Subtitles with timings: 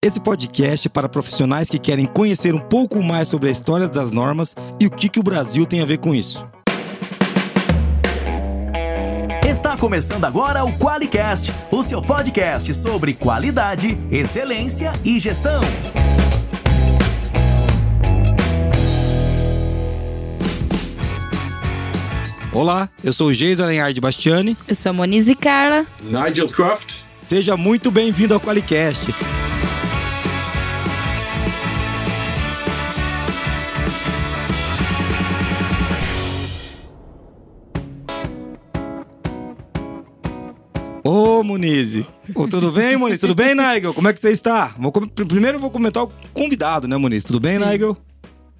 [0.00, 4.12] Esse podcast é para profissionais que querem conhecer um pouco mais sobre a história das
[4.12, 6.46] normas e o que, que o Brasil tem a ver com isso.
[9.44, 15.60] Está começando agora o QualiCast, o seu podcast sobre qualidade, excelência e gestão.
[22.52, 24.56] Olá, eu sou o Geis Alenhard Bastiani.
[24.68, 25.84] Eu sou a Monize Carla.
[26.00, 27.02] Nigel Croft.
[27.20, 29.12] Seja muito bem-vindo ao QualiCast.
[41.10, 42.06] Ô, Munize.
[42.34, 43.18] Ô, tudo bem, Muniz?
[43.18, 43.94] Tudo bem, Nigel?
[43.94, 44.74] Como é que você está?
[44.78, 45.08] Vou com...
[45.08, 47.24] Primeiro eu vou comentar o convidado, né, Muniz?
[47.24, 47.96] Tudo bem, Nigel?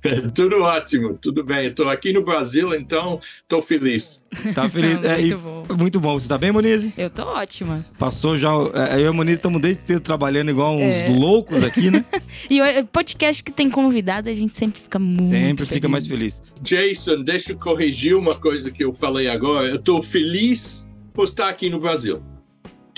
[0.34, 1.66] Tudo ótimo, tudo bem.
[1.66, 4.22] Estou aqui no Brasil, então estou feliz.
[4.54, 4.92] Tá feliz?
[4.94, 5.64] muito é, bom.
[5.76, 6.12] Muito bom.
[6.18, 6.88] Você está bem, Muniz?
[6.96, 7.84] Eu tô ótima.
[7.98, 8.48] Passou já.
[8.74, 11.08] é, Eu e a Muniz estamos desde cedo trabalhando igual uns É.
[11.08, 12.02] loucos aqui, né?
[12.48, 15.90] E o podcast que tem convidado, a gente sempre fica muito Sempre fica feliz.
[15.90, 16.42] mais feliz.
[16.62, 19.66] Jason, deixa eu corrigir uma coisa que eu falei agora.
[19.66, 22.22] Eu estou feliz por estar aqui no Brasil.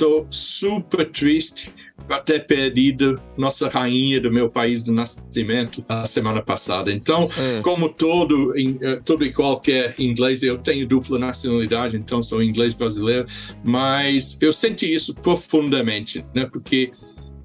[0.01, 1.71] Estou super triste
[2.09, 6.91] por ter perdido nossa rainha do meu país do nascimento a semana passada.
[6.91, 7.61] Então, É.
[7.61, 13.27] como todo, eh, todo e qualquer inglês, eu tenho dupla nacionalidade, então sou inglês brasileiro,
[13.63, 16.49] mas eu senti isso profundamente, né?
[16.51, 16.93] Porque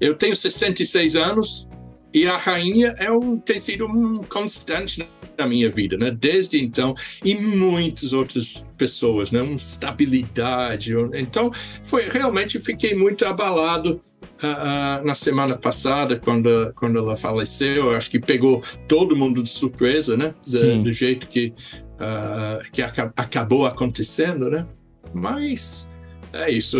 [0.00, 1.68] eu tenho 66 anos
[2.14, 5.06] e a rainha é um, tem sido um constante
[5.38, 6.10] na- na minha vida, né?
[6.10, 9.42] Desde então e muitas outras pessoas, né?
[9.42, 10.94] Uma estabilidade.
[11.14, 11.50] Então,
[11.82, 14.00] foi realmente fiquei muito abalado
[14.42, 17.90] ah, ah, na semana passada quando quando ela faleceu.
[17.90, 20.34] Eu acho que pegou todo mundo de surpresa, né?
[20.46, 20.58] Do,
[20.92, 21.52] jeito que
[21.98, 24.66] ah, que aca- acabou acontecendo, né?
[25.14, 25.88] Mas
[26.44, 26.76] é isso.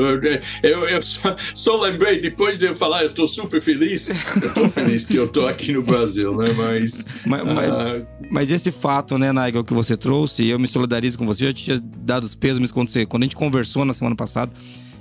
[0.62, 4.08] Eu, eu, só, só lembrei, depois de eu falar, eu estou super feliz.
[4.42, 6.52] Eu estou feliz que eu estou aqui no Brasil, né?
[6.56, 7.04] Mas.
[7.24, 11.27] Mas, mas- ah, mas esse fato, né, Nigel, que você trouxe, eu me solidarizo com
[11.27, 14.16] você, eu já tinha dado os pesos quando, você, quando a gente conversou na semana
[14.16, 14.50] passada.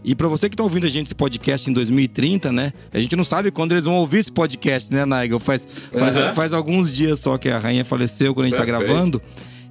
[0.08, 2.74] E pra você que tá ouvindo a gente esse podcast em 2030, né?
[2.94, 5.40] A gente não sabe quando eles vão ouvir esse podcast, né, Nigel?
[5.40, 6.34] Faz, faz, Aham.
[6.34, 8.88] faz alguns dias só que a rainha faleceu quando a gente tá Perfeito.
[8.88, 9.22] gravando.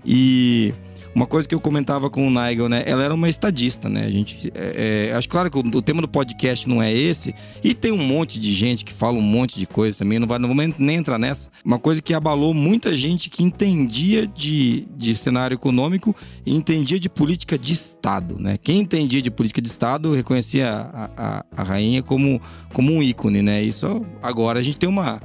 [0.04, 0.74] E
[1.14, 2.82] uma coisa que eu comentava com o Nigel, né?
[2.86, 4.04] Ela era uma estadista, né?
[4.04, 4.52] A gente.
[4.54, 7.34] é, é, acho claro que o, o tema do podcast não é esse.
[7.62, 10.18] E tem um monte de gente que fala um monte de coisa também.
[10.18, 11.50] Não, vai, não vamos nem entrar nessa.
[11.64, 16.14] Uma coisa que abalou muita gente que entendia de, de cenário econômico
[16.44, 18.58] e entendia de política de Estado, né?
[18.58, 22.40] Quem entendia de política de Estado reconhecia a, a, a rainha como,
[22.72, 23.62] como um ícone, né?
[23.62, 25.22] Isso agora a gente tem uma.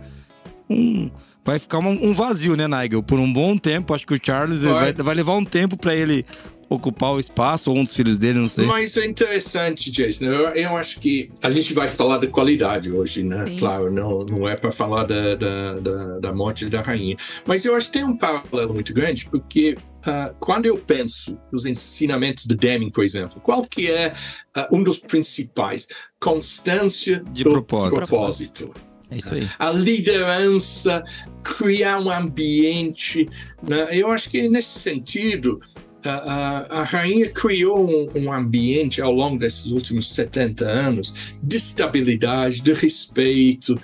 [0.69, 1.09] Um,
[1.49, 3.01] vai ficar uma- um vazio, né, Nigel?
[3.03, 3.93] Por um bom tempo.
[3.93, 5.15] Acho que o Charles vai, Vai.
[5.15, 6.25] levar um tempo pra ele
[6.71, 8.63] ocupar o espaço, ou um dos filhos dele, não sei.
[8.67, 10.25] Mas é interessante, Jason.
[10.25, 13.43] Eu, eu acho que a gente vai falar de qualidade hoje, né?
[13.47, 13.57] Sim.
[13.57, 17.17] Claro, não, não é para falar da, da, da, da morte da rainha.
[17.47, 21.65] Mas eu acho que tem um paralelo muito grande, porque ah, quando eu penso nos
[21.65, 24.13] ensinamentos de Deming, por exemplo, qual que é
[24.55, 25.87] ah, um dos principais?
[26.19, 27.95] Constância De do propósito.
[27.97, 28.71] propósito.
[29.11, 29.47] É isso aí.
[29.57, 31.03] a liderança,
[31.43, 33.29] criar um ambiente.
[33.67, 33.89] Né?
[33.91, 35.59] Eu acho que nesse sentido,
[36.03, 41.57] a, a, a rainha criou um, um ambiente ao longo desses últimos 70 anos de
[41.57, 43.79] estabilidade, de respeito,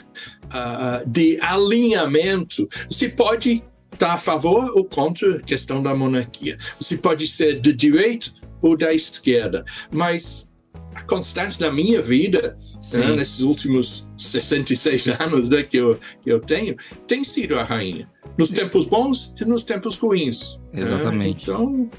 [0.50, 2.70] ah, de alinhamento.
[2.90, 6.58] Você pode estar a favor ou contra a questão da monarquia.
[6.80, 8.30] Você pode ser de direita
[8.62, 10.48] ou da esquerda, mas
[10.94, 12.58] a constante da minha vida
[12.94, 16.76] né, nesses últimos 66 anos né, que, eu, que eu tenho,
[17.08, 18.10] tem sido a rainha.
[18.38, 20.60] Nos tempos bons e nos tempos ruins.
[20.74, 20.82] né?
[20.82, 21.44] Exatamente.
[21.44, 21.90] Então,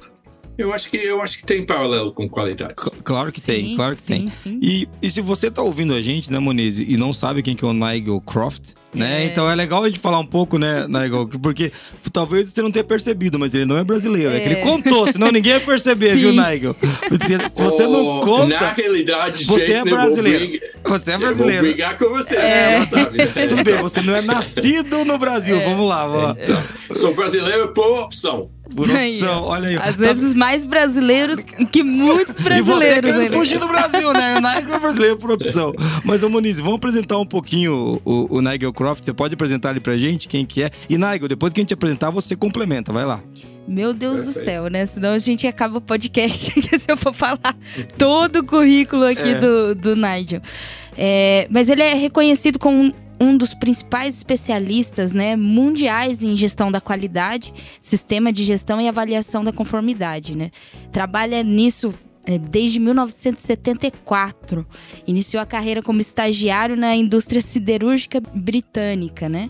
[0.59, 2.83] eu acho que eu acho que tem paralelo com qualidades.
[2.83, 4.29] C- Claro que tem, Sim, claro que tem.
[4.29, 4.59] sim, sim.
[4.63, 7.65] E, e se você tá ouvindo a gente, né, Moniz, e não sabe quem que
[7.65, 9.23] é o Nigel Croft, né?
[9.23, 9.27] É.
[9.27, 11.29] Então é legal a gente falar um pouco, né, Nigel?
[11.43, 11.71] Porque
[12.13, 14.35] talvez você não tenha percebido, mas ele não é brasileiro.
[14.35, 14.63] É, que ele É.
[14.63, 16.21] contou, senão ninguém ia perceber, Sim.
[16.21, 16.75] viu, Nigel?
[16.81, 20.47] Se, se você não Oh, conta, Na realidade, você é Jason, eu vou brasileiro.
[20.49, 21.63] brigar- Você é Eu vou brasileiro.
[21.63, 22.81] brigar com você, É.
[22.81, 23.19] você sabe.
[23.19, 23.47] né?
[23.47, 25.61] Tudo bem, você não é nascido no Brasil.
[25.61, 26.37] Vamos lá, vamos lá.
[26.97, 28.51] Sou brasileiro por opção.
[28.75, 29.49] Por Aí, opção, ó.
[29.51, 29.77] olha aí.
[29.77, 31.39] Às Tá- vezes mais brasileiros
[31.71, 32.95] que muitos E você brasileiros.
[33.13, 33.29] querendo né?
[33.39, 34.37] fugir do Brasil, né?
[34.39, 35.73] O Nigel é brasileiro por opção.
[36.05, 39.05] Mas, ô Muniz, vamos apresentar um pouquinho o, o, Nigel Croft.
[39.05, 40.71] Você pode apresentar ele pra gente, quem que é?
[40.89, 42.93] E, Nigel, depois que a gente apresentar, você complementa.
[42.93, 43.21] Vai lá.
[43.69, 44.45] Meu Deus do Perfeito.
[44.45, 44.87] céu, né?
[44.87, 47.57] Senão a gente acaba o podcast aqui se eu for falar
[47.99, 49.35] todo o currículo aqui É.
[49.41, 50.41] do, do Nigel.
[50.97, 56.81] É, mas ele é reconhecido como um dos principais especialistas né, mundiais em gestão da
[56.81, 60.37] qualidade, sistema de gestão e avaliação da conformidade.
[60.37, 60.51] Né?
[60.93, 61.95] Trabalha nisso
[62.27, 64.67] é, desde 1974.
[65.07, 69.49] Iniciou a carreira como estagiário na indústria siderúrgica britânica, né?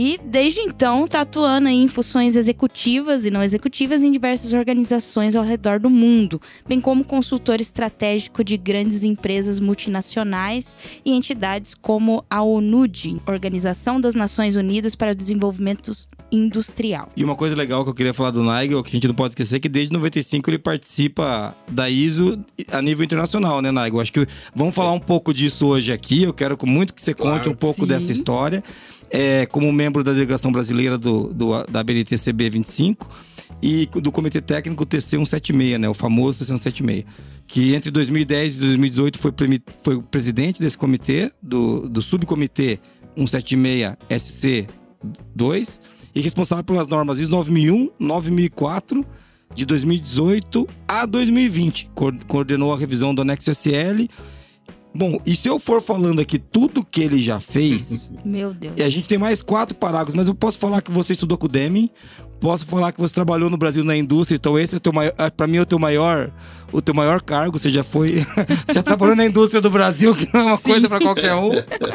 [0.00, 5.42] E desde então está atuando em funções executivas e não executivas em diversas organizações ao
[5.42, 12.40] redor do mundo, bem como consultor estratégico de grandes empresas multinacionais e entidades como a
[12.40, 15.90] ONUD, Organização das Nações Unidas para o Desenvolvimento
[16.30, 17.08] Industrial.
[17.16, 19.32] E uma coisa legal que eu queria falar do Nigel, que a gente não pode
[19.32, 22.38] esquecer, é que desde 95 ele participa da ISO
[22.70, 23.98] a nível internacional, né, Nigel?
[23.98, 26.22] Acho que vamos falar um pouco disso hoje aqui.
[26.22, 27.86] Eu quero muito que você conte claro, um pouco sim.
[27.88, 28.62] dessa história
[29.10, 33.08] é, como membro da delegação brasileira do, do, da BNTCB 25
[33.62, 37.04] e do Comitê Técnico TC 176, né, o famoso TC 176,
[37.46, 39.32] que entre 2010 e 2018 foi,
[39.82, 42.78] foi presidente desse comitê, do, do subcomitê
[43.16, 45.80] 176 SC2
[46.14, 49.04] e responsável pelas normas ISO 9001, 9004
[49.54, 51.90] de 2018 a 2020.
[52.26, 54.06] Coordenou a revisão do anexo SL
[54.94, 58.10] Bom, e se eu for falando aqui tudo que ele já fez.
[58.24, 58.74] Meu Deus.
[58.76, 61.46] E a gente tem mais quatro parágrafos, mas eu posso falar que você estudou com
[61.46, 61.90] o Deming,
[62.40, 65.12] posso falar que você trabalhou no Brasil na indústria, então esse é o teu maior.
[65.18, 66.32] Ah, pra mim é o teu maior.
[66.72, 68.16] O teu maior cargo, você já foi.
[68.66, 70.70] você já trabalhou na indústria do Brasil, que não é uma Sim.
[70.70, 71.50] coisa para qualquer um.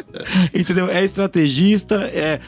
[0.54, 0.88] Entendeu?
[0.88, 2.40] É estrategista, é,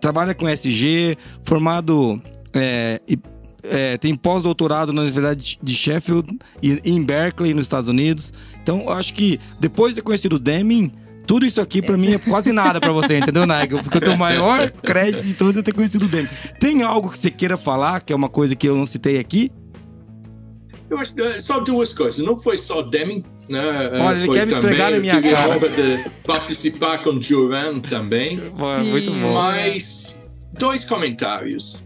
[0.00, 2.20] trabalha com SG, formado.
[2.52, 3.00] É,
[3.64, 8.32] é, tem pós-doutorado na Universidade de Sheffield e em Berkeley, nos Estados Unidos.
[8.62, 10.92] Então, eu acho que depois de ter conhecido o Deming,
[11.26, 13.82] tudo isso aqui para mim é quase nada para você, entendeu, Nigel?
[13.82, 16.28] Porque eu tenho o maior crédito de todos é ter conhecido o Deming.
[16.60, 19.50] Tem algo que você queira falar, que é uma coisa que eu não citei aqui?
[20.90, 22.24] Eu acho é, só duas coisas.
[22.24, 23.90] Não foi só Deming, né?
[23.92, 25.58] É, Olha, ele quer me esfregar na minha cara.
[25.58, 28.36] de participar com o Duran também.
[28.36, 29.32] Muito bom.
[29.32, 30.20] Mas
[30.52, 31.83] dois comentários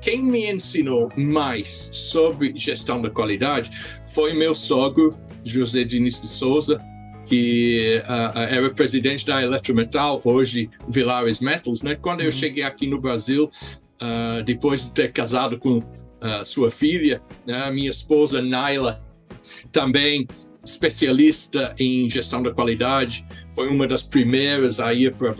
[0.00, 3.70] quem me ensinou mais sobre gestão da qualidade
[4.08, 6.82] foi meu sogro, José Diniz de Souza,
[7.26, 11.82] que uh, era presidente da Eletrometal, hoje Vilares Metals.
[11.82, 11.94] Né?
[11.94, 12.32] Quando eu uhum.
[12.32, 13.50] cheguei aqui no Brasil,
[14.02, 17.70] uh, depois de ter casado com uh, sua filha, né?
[17.70, 19.00] minha esposa Naila,
[19.70, 20.26] também
[20.70, 23.24] especialista em gestão da qualidade,
[23.54, 25.34] foi uma das primeiras a ir para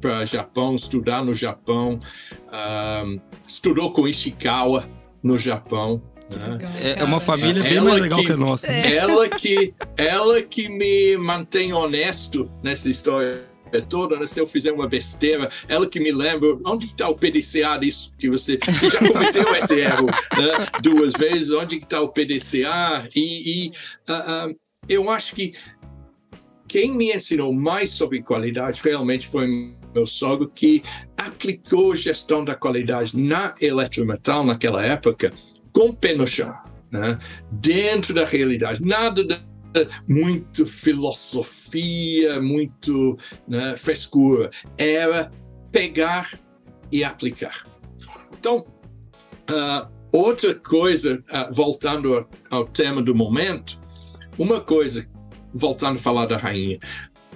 [0.00, 2.00] para Japão, estudar no Japão,
[2.52, 4.88] um, estudou com Ishikawa
[5.22, 6.02] no Japão.
[6.30, 6.94] Né?
[6.96, 8.66] É, é uma família bem mais legal que, que a nossa.
[8.66, 8.96] É.
[8.96, 14.26] Ela que ela que me mantém honesto nessa história toda, né?
[14.26, 18.28] se eu fizer uma besteira, ela que me lembra onde está o PDCA disso que
[18.28, 20.66] você, você já cometeu esse erro né?
[20.82, 23.68] duas vezes, onde está o PDCA e, e
[24.10, 24.56] uh, uh,
[24.88, 25.54] eu acho que
[26.68, 30.82] quem me ensinou mais sobre qualidade realmente foi meu sogro, que
[31.16, 35.32] aplicou gestão da qualidade na eletrometal naquela época
[35.72, 36.52] com pé no chão,
[36.90, 37.18] né?
[37.50, 38.82] dentro da realidade.
[38.82, 39.22] Nada
[40.06, 44.50] muito filosofia, muito né, frescura.
[44.76, 45.30] Era
[45.70, 46.38] pegar
[46.90, 47.66] e aplicar.
[48.38, 48.66] Então,
[49.50, 53.81] uh, outra coisa, uh, voltando ao, ao tema do momento,
[54.38, 55.06] uma coisa
[55.52, 56.78] voltando a falar da rainha.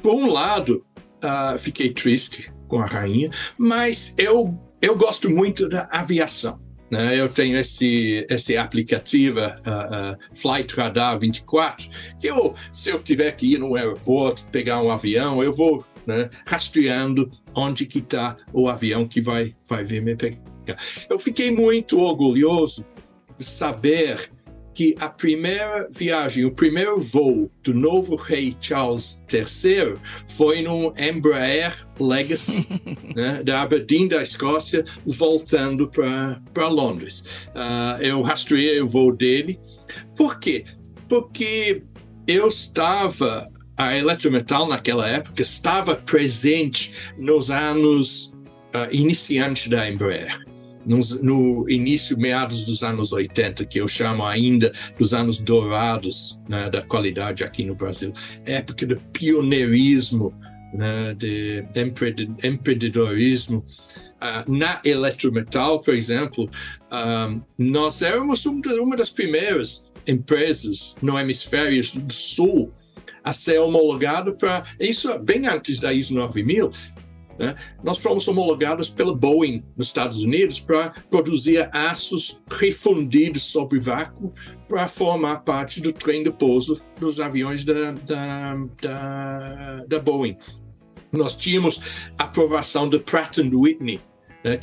[0.03, 0.85] Por um lado,
[1.23, 6.61] uh, fiquei triste com a rainha, mas eu, eu gosto muito da aviação.
[6.91, 7.19] Né?
[7.19, 11.89] Eu tenho esse, esse aplicativo, uh, uh, Flight Radar 24,
[12.21, 16.31] que eu, se eu tiver que ir no aeroporto, pegar um avião, eu vou né,
[16.47, 20.39] rastreando onde que está o avião que vai, vai vir me pegar.
[21.11, 22.85] Eu fiquei muito orgulhoso
[23.37, 24.31] de saber
[24.77, 29.95] que a primeira viagem, o primeiro voo do novo rei Charles III
[30.37, 32.69] foi num Embraer Legacy,
[33.17, 37.25] né, da Aberdeen, da Escócia, voltando para Londres.
[37.55, 39.59] Uh, eu rastreei o voo dele.
[40.15, 40.67] Por quê?
[41.09, 41.83] Porque
[42.27, 48.27] eu estava, a Eletrometal naquela época estava presente nos anos
[48.75, 50.46] uh, iniciantes da Embraer
[50.87, 56.81] no, início, meados dos anos 80, que eu chamo ainda dos anos dourados né, da
[56.81, 58.13] qualidade aqui no Brasil,
[58.45, 60.33] época de pioneirismo,
[60.73, 61.65] né, de
[62.45, 63.65] empreendedorismo.
[64.17, 72.13] Uh, na eletrometal, por exemplo, uh, nós éramos uma das primeiras empresas no hemisfério do
[72.13, 72.73] sul
[73.23, 76.71] a ser homologado para isso bem antes da ISO 9000
[77.39, 77.55] né?
[77.83, 84.33] Nós fomos homologados pela Boeing nos Estados Unidos para produzir aços refundidos sob vácuo
[84.69, 90.37] para formar parte do trem de pouso dos aviões da, da, da, da Boeing.
[91.13, 91.81] Nós tínhamos
[92.19, 94.01] aprovação da Pratt Whitney,
[94.45, 94.59] né,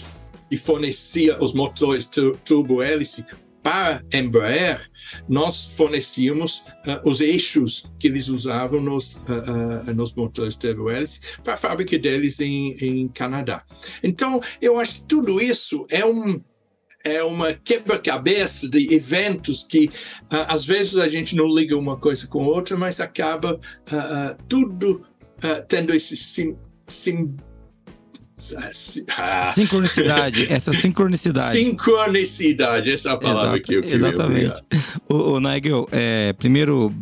[0.49, 2.09] que fornecia os motores
[2.45, 3.25] turbo-hélice
[3.63, 4.91] para Embraer,
[5.27, 11.53] nós fornecíamos uh, os eixos que eles usavam nos, uh, uh, nos motores turbo-hélice para
[11.53, 13.63] a fábrica deles em, em Canadá.
[14.03, 16.41] Então, eu acho que tudo isso é um
[17.05, 19.91] é uma quebra-cabeça de eventos que
[20.29, 23.59] às vezes a gente não liga uma coisa com outra, mas acaba
[24.47, 25.05] tudo
[25.67, 26.55] tendo esse sim,
[26.87, 27.35] sim
[28.35, 31.51] Sincronicidade, essa sincronicidade.
[31.51, 33.95] Sincronicidade, essa é a palavra Exato, que eu queria.
[33.95, 34.63] Exatamente.
[35.07, 36.93] O, o Nigel, é, primeiro,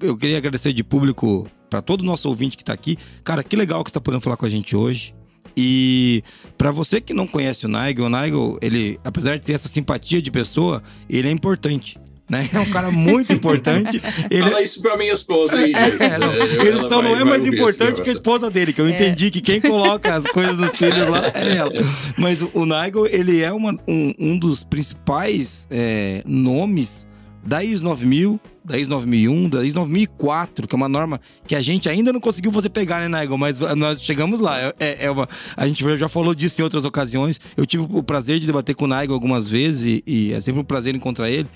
[0.00, 2.98] eu queria agradecer de público para todo o nosso ouvinte que está aqui.
[3.22, 5.14] Cara, que legal que você está podendo falar com a gente hoje.
[5.56, 6.24] E
[6.58, 10.20] para você que não conhece o Nigel, o Nigel, ele, apesar de ter essa simpatia
[10.20, 11.98] de pessoa, ele é importante
[12.30, 12.48] né?
[12.54, 14.00] É um cara muito importante.
[14.30, 14.44] Ele...
[14.44, 18.00] Fala isso pra minha esposa aí, é, é, não, Ele só não é mais importante
[18.00, 18.90] que a esposa dele, que eu é.
[18.90, 21.72] entendi que quem coloca as coisas dos filhos lá é ela.
[22.16, 27.08] Mas o, o Nigel, ele é uma, um, um dos principais é, nomes
[27.44, 31.62] da IS 9000, da IS 9001, da IS 9004, que é uma norma que a
[31.62, 33.36] gente ainda não conseguiu você pegar, né, Nigel?
[33.38, 34.60] Mas nós chegamos lá.
[34.60, 37.40] É, é, é uma, a gente já falou disso em outras ocasiões.
[37.56, 40.60] Eu tive o prazer de debater com o Nigel algumas vezes e, e é sempre
[40.60, 41.48] um prazer encontrar ele.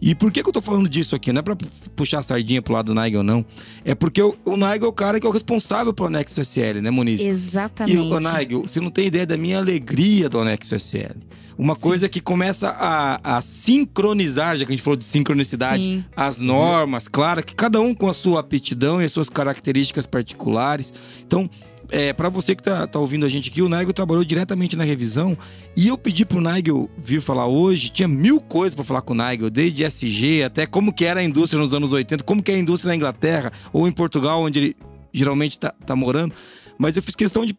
[0.00, 1.32] E por que, que eu tô falando disso aqui?
[1.32, 1.56] Não é pra
[1.94, 3.44] puxar a sardinha pro lado do Nigel, não.
[3.84, 6.80] É porque o, o Nigel é o cara que é o responsável pelo Anexo SL,
[6.82, 7.20] né, Muniz?
[7.20, 7.96] Exatamente.
[7.96, 11.16] E o Nigel, você não tem ideia da minha alegria do Anexo SL.
[11.58, 11.80] Uma Sim.
[11.80, 16.04] coisa que começa a, a, sincronizar, já que a gente falou de sincronicidade, Sim.
[16.14, 20.92] as normas, claro, que cada um com a sua aptidão e as suas características particulares.
[21.26, 21.48] Então,
[21.90, 24.84] é, para você que tá, tá, ouvindo a gente aqui, o Nigel trabalhou diretamente na
[24.84, 25.36] revisão
[25.76, 27.90] e eu pedi pro Nigel vir falar hoje.
[27.90, 31.24] Tinha mil coisas para falar com o Nigel, desde SG até como que era a
[31.24, 34.58] indústria nos anos 80, como que é a indústria na Inglaterra ou em Portugal, onde
[34.58, 34.76] ele
[35.12, 36.34] geralmente tá, tá morando.
[36.78, 37.54] Mas eu fiz questão de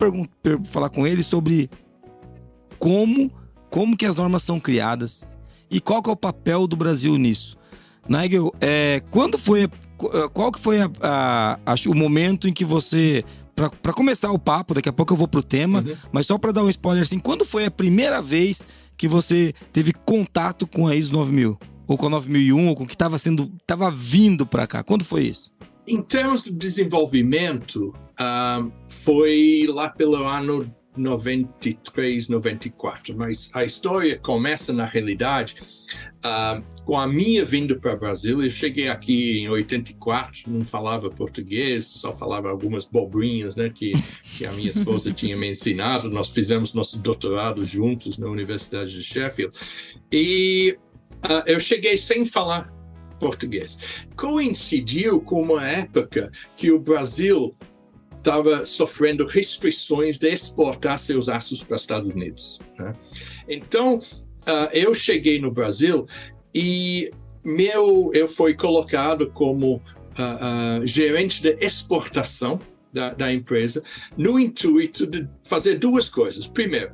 [0.66, 1.70] falar com ele sobre
[2.78, 3.32] como,
[3.70, 5.28] como que as normas são criadas
[5.70, 7.58] e qual que é o papel do Brasil nisso.
[8.08, 9.68] Nigel, é, quando foi
[10.34, 13.26] qual que foi a, a, a, o momento em que você
[13.82, 15.96] para começar o papo, daqui a pouco eu vou pro tema, uhum.
[16.12, 18.62] mas só para dar um spoiler assim, quando foi a primeira vez
[18.96, 21.58] que você teve contato com a ISO 9000?
[21.88, 24.84] Ou com a 9001, ou com o que estava sendo, tava vindo para cá?
[24.84, 25.52] Quando foi isso?
[25.88, 30.66] Em termos de desenvolvimento, uh, foi lá pelo ano
[30.98, 35.56] 93, 94, mas a história começa na realidade
[36.18, 38.44] uh, com a minha vinda para o Brasil.
[38.44, 43.94] Eu cheguei aqui em 84, não falava português, só falava algumas bobrinhas, né, que,
[44.38, 46.10] que a minha esposa tinha me ensinado.
[46.10, 49.56] Nós fizemos nosso doutorado juntos na Universidade de Sheffield
[50.12, 50.78] e
[51.26, 52.74] uh, eu cheguei sem falar
[53.20, 53.78] português.
[54.16, 57.56] Coincidiu com uma época que o Brasil
[58.28, 62.60] estava sofrendo restrições de exportar seus aços para os Estados Unidos.
[62.78, 62.94] Né?
[63.48, 66.06] Então, uh, eu cheguei no Brasil
[66.54, 67.10] e
[67.42, 72.60] meu, eu fui colocado como uh, uh, gerente de exportação
[72.92, 73.82] da, da empresa,
[74.18, 76.48] no intuito de fazer duas coisas.
[76.48, 76.92] Primeiro,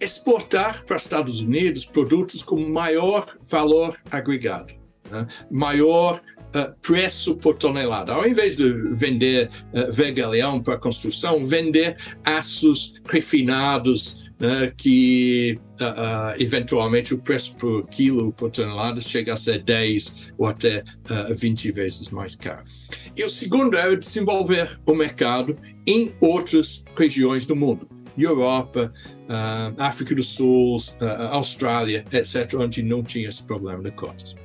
[0.00, 4.72] exportar para os Estados Unidos produtos com maior valor agregado,
[5.10, 5.26] né?
[5.50, 6.22] maior
[6.80, 8.12] preço por tonelada.
[8.12, 17.14] Ao invés de vender uh, vergalhão para construção, vender aços refinados né, que uh, eventualmente
[17.14, 20.82] o preço por quilo por tonelada chega a ser 10 ou até
[21.38, 22.64] 20 vezes mais caro.
[23.16, 25.56] E o segundo é desenvolver o mercado
[25.86, 27.88] em outras regiões do mundo.
[28.16, 28.92] Europa,
[29.78, 30.76] África do Sul,
[31.30, 34.41] Austrália, etc., onde não tinha esse problema de costas.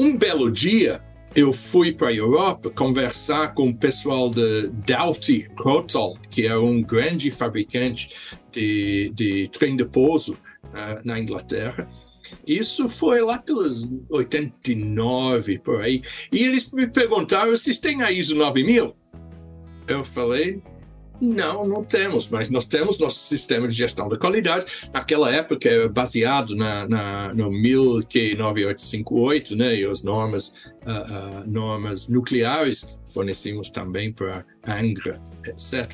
[0.00, 1.02] Um belo dia,
[1.34, 6.80] eu fui para a Europa conversar com o pessoal de Doughty Crotal, que é um
[6.80, 8.08] grande fabricante
[8.52, 10.34] de, de trem de pouso
[10.66, 11.90] uh, na Inglaterra.
[12.46, 16.00] Isso foi lá pelos 89, por aí.
[16.30, 18.94] E eles me perguntaram, vocês têm a ISO 9000?
[19.88, 20.62] Eu falei,
[21.20, 24.88] não, não temos, mas nós temos nosso sistema de gestão da qualidade.
[24.92, 30.52] Naquela época, é baseado na, na, no 1000Q9858, né, e as normas,
[30.86, 35.92] uh, uh, normas nucleares, fornecemos também para Angra, etc.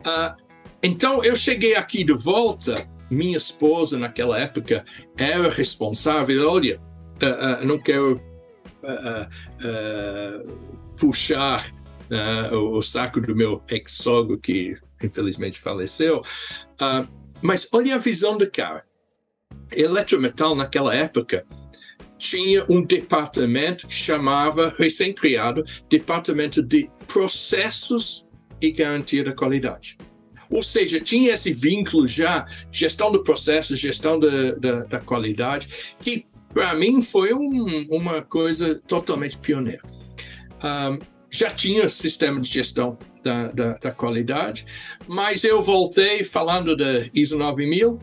[0.00, 0.36] Uh,
[0.82, 4.84] então, eu cheguei aqui de volta, minha esposa, naquela época,
[5.16, 6.78] era responsável, olha,
[7.64, 8.20] não quero
[10.98, 11.72] puxar
[12.12, 16.20] uh, o saco do meu ex-sogro, que infelizmente faleceu.
[16.80, 17.08] Uh,
[17.40, 18.84] mas olha a visão do cara.
[19.70, 21.44] Eletrometal, naquela época,
[22.18, 28.26] tinha um departamento que chamava, recém-criado, Departamento de Processos
[28.60, 29.96] e Garantia da Qualidade.
[30.48, 36.26] Ou seja, tinha esse vínculo já, gestão do processo, gestão da, da, da qualidade, que
[36.52, 39.82] para mim foi um, uma coisa totalmente pioneira.
[40.62, 40.98] Um,
[41.32, 44.66] já tinha sistema de gestão da, da, da, qualidade,
[45.08, 47.98] mas eu voltei falando da ISO 9000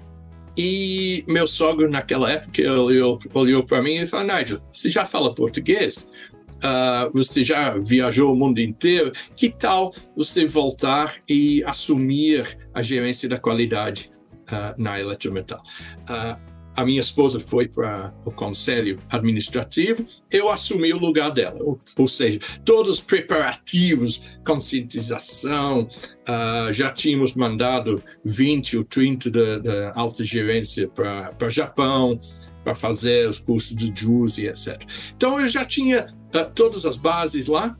[0.58, 5.34] e meu sogro naquela época olhou, olhou para mim e falou, Nigel, você já fala
[5.34, 6.10] português?
[6.58, 13.30] Uh, você já viajou o mundo inteiro, que tal você voltar e assumir a gerência
[13.30, 14.12] da qualidade
[14.52, 15.62] uh, na Eletrometal?
[16.02, 16.49] Uh,
[16.80, 21.60] a minha esposa foi para o conselho administrativo, eu assumi o lugar dela.
[21.62, 29.92] Ou, ou seja, todos os preparativos, conscientização, uh, já tínhamos mandado 20 ou 30 da,
[29.94, 32.18] alta gerência para o Japão,
[32.64, 34.82] para fazer os cursos de JUS e etc.
[35.18, 37.78] Então eu já tinha uh, todas as bases lá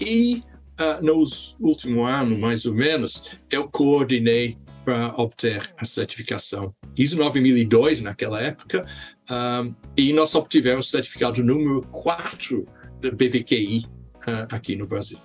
[0.00, 0.42] e
[0.80, 8.00] uh, nos últimos anos, mais ou menos, eu coordenei para obter a certificação ISO 9002
[8.00, 8.84] naquela época,
[9.30, 12.66] um, e nós obtivemos o certificado número 4
[13.00, 15.18] da BVQI uh, aqui no Brasil.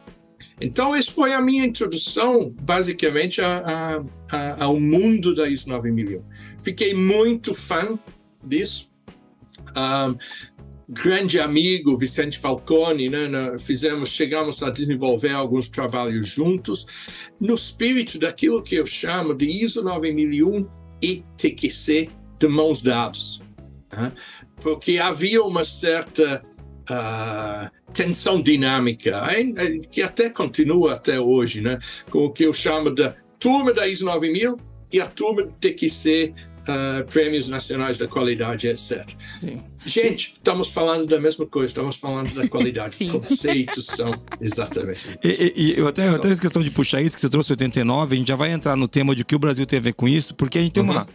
[0.60, 6.24] Então, essa foi a minha introdução, basicamente, a, a, a, ao mundo da ISO 9001.
[6.64, 8.00] Fiquei muito fã
[8.44, 8.90] disso.
[9.76, 10.18] Um,
[10.88, 16.86] grande amigo Vicente Falcone, né, fizemos, chegamos a desenvolver alguns trabalhos juntos,
[17.40, 20.68] no espírito daquilo que eu chamo de ISO 9001
[21.02, 23.40] e TQC de mãos dadas.
[23.92, 24.12] Né?
[24.62, 26.44] Porque havia uma certa
[26.90, 29.28] uh, tensão dinâmica,
[29.92, 31.80] que até continua até hoje, né?
[32.10, 34.58] com o que eu chamo da turma da ISO 9000
[34.92, 39.08] e a turma do TQC uh, prêmios nacionais da qualidade, etc.
[39.40, 39.62] Sim.
[39.86, 42.98] Gente, estamos falando da mesma coisa, estamos falando da qualidade.
[43.08, 45.18] Conceitos são exatamente.
[45.24, 47.52] E, e, e, eu até, eu até fiz questão de puxar isso, que você trouxe
[47.52, 49.82] 89, a gente já vai entrar no tema de o que o Brasil tem a
[49.82, 50.92] ver com isso, porque a gente tem uhum.
[50.92, 51.08] uma.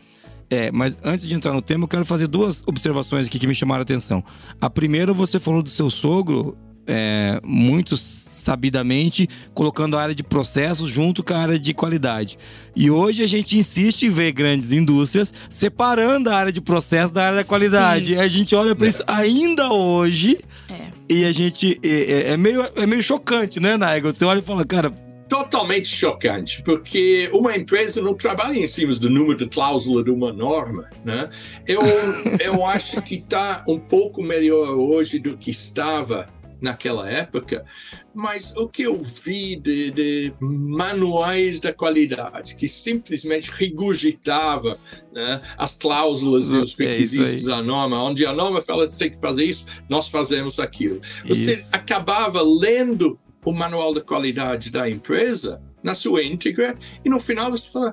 [0.49, 3.55] É, mas antes de entrar no tema, eu quero fazer duas observações aqui que me
[3.55, 4.25] chamaram a atenção.
[4.61, 10.91] A primeira, você falou do seu sogro, é, muitos sabidamente, colocando a área de processos
[10.91, 12.39] junto com a área de qualidade.
[12.75, 17.27] E hoje a gente insiste em ver grandes indústrias separando a área de processo da
[17.27, 18.07] área da qualidade.
[18.07, 18.13] Sim.
[18.15, 20.91] E a gente olha para isso ainda hoje é.
[21.09, 21.79] e a gente.
[21.83, 24.13] É, é, é, meio, é meio chocante, né, Naigo?
[24.13, 24.93] Você olha e fala, cara,
[25.31, 30.33] totalmente chocante, porque uma empresa não trabalha em cima do número de cláusula de uma
[30.33, 31.31] norma, né?
[31.67, 31.81] Eu,
[32.41, 36.29] eu acho que está um pouco melhor hoje do que estava
[36.61, 37.65] naquela época,
[38.15, 44.79] mas o que eu vi de, de manuais da qualidade que simplesmente regurgitava
[45.13, 48.99] né, as cláusulas e os é requisitos é da norma, onde a norma fala que
[48.99, 51.01] tem que fazer isso, nós fazemos aquilo.
[51.27, 51.69] Você isso.
[51.73, 57.71] acabava lendo o manual da qualidade da empresa na sua íntegra e no final você
[57.71, 57.93] fala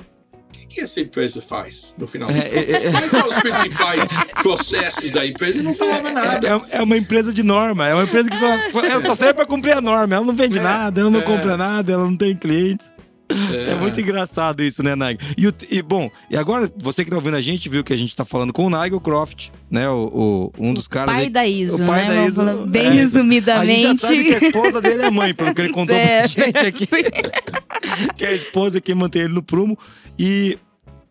[0.77, 2.29] que essa empresa faz no final?
[2.29, 4.03] É, é, é, Quais são os principais
[4.41, 5.63] processos da empresa?
[5.63, 6.47] Não falava nada.
[6.47, 9.45] É, é, uma empresa de norma, é uma empresa que só, só, só serve para
[9.45, 10.15] cumprir a norma.
[10.15, 12.93] Ela não vende nada, ela não compra nada, ela não tem clientes.
[13.29, 13.71] É.
[13.71, 13.75] é.
[13.75, 15.17] muito engraçado isso, né, Nigel?
[15.37, 18.15] E, e, bom, e agora, você que tá ouvindo a gente, viu que a gente
[18.15, 19.89] tá falando com o Nigel Croft, né?
[19.89, 21.13] O, o um dos caras.
[21.13, 21.83] Pai aí, da ISO.
[21.83, 22.15] O pai né?
[22.15, 22.65] da ISO.
[22.67, 23.85] Bem é, resumidamente.
[23.85, 26.19] A gente já sabe que a esposa dele é mãe, pelo que ele contou é,
[26.19, 26.87] pra gente aqui.
[28.15, 29.77] que é a esposa que mantém ele no prumo.
[30.17, 30.57] E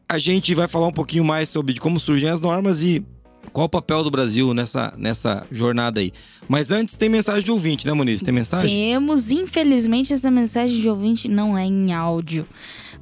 [0.09, 3.05] a gente vai falar um pouquinho mais sobre como surgem as normas e
[3.53, 6.13] qual o papel do Brasil nessa, nessa jornada aí.
[6.49, 8.23] Mas antes tem mensagem de ouvinte, né, Muniz?
[8.23, 8.71] Tem mensagem?
[8.71, 12.47] Temos, infelizmente, essa mensagem de ouvinte não é em áudio.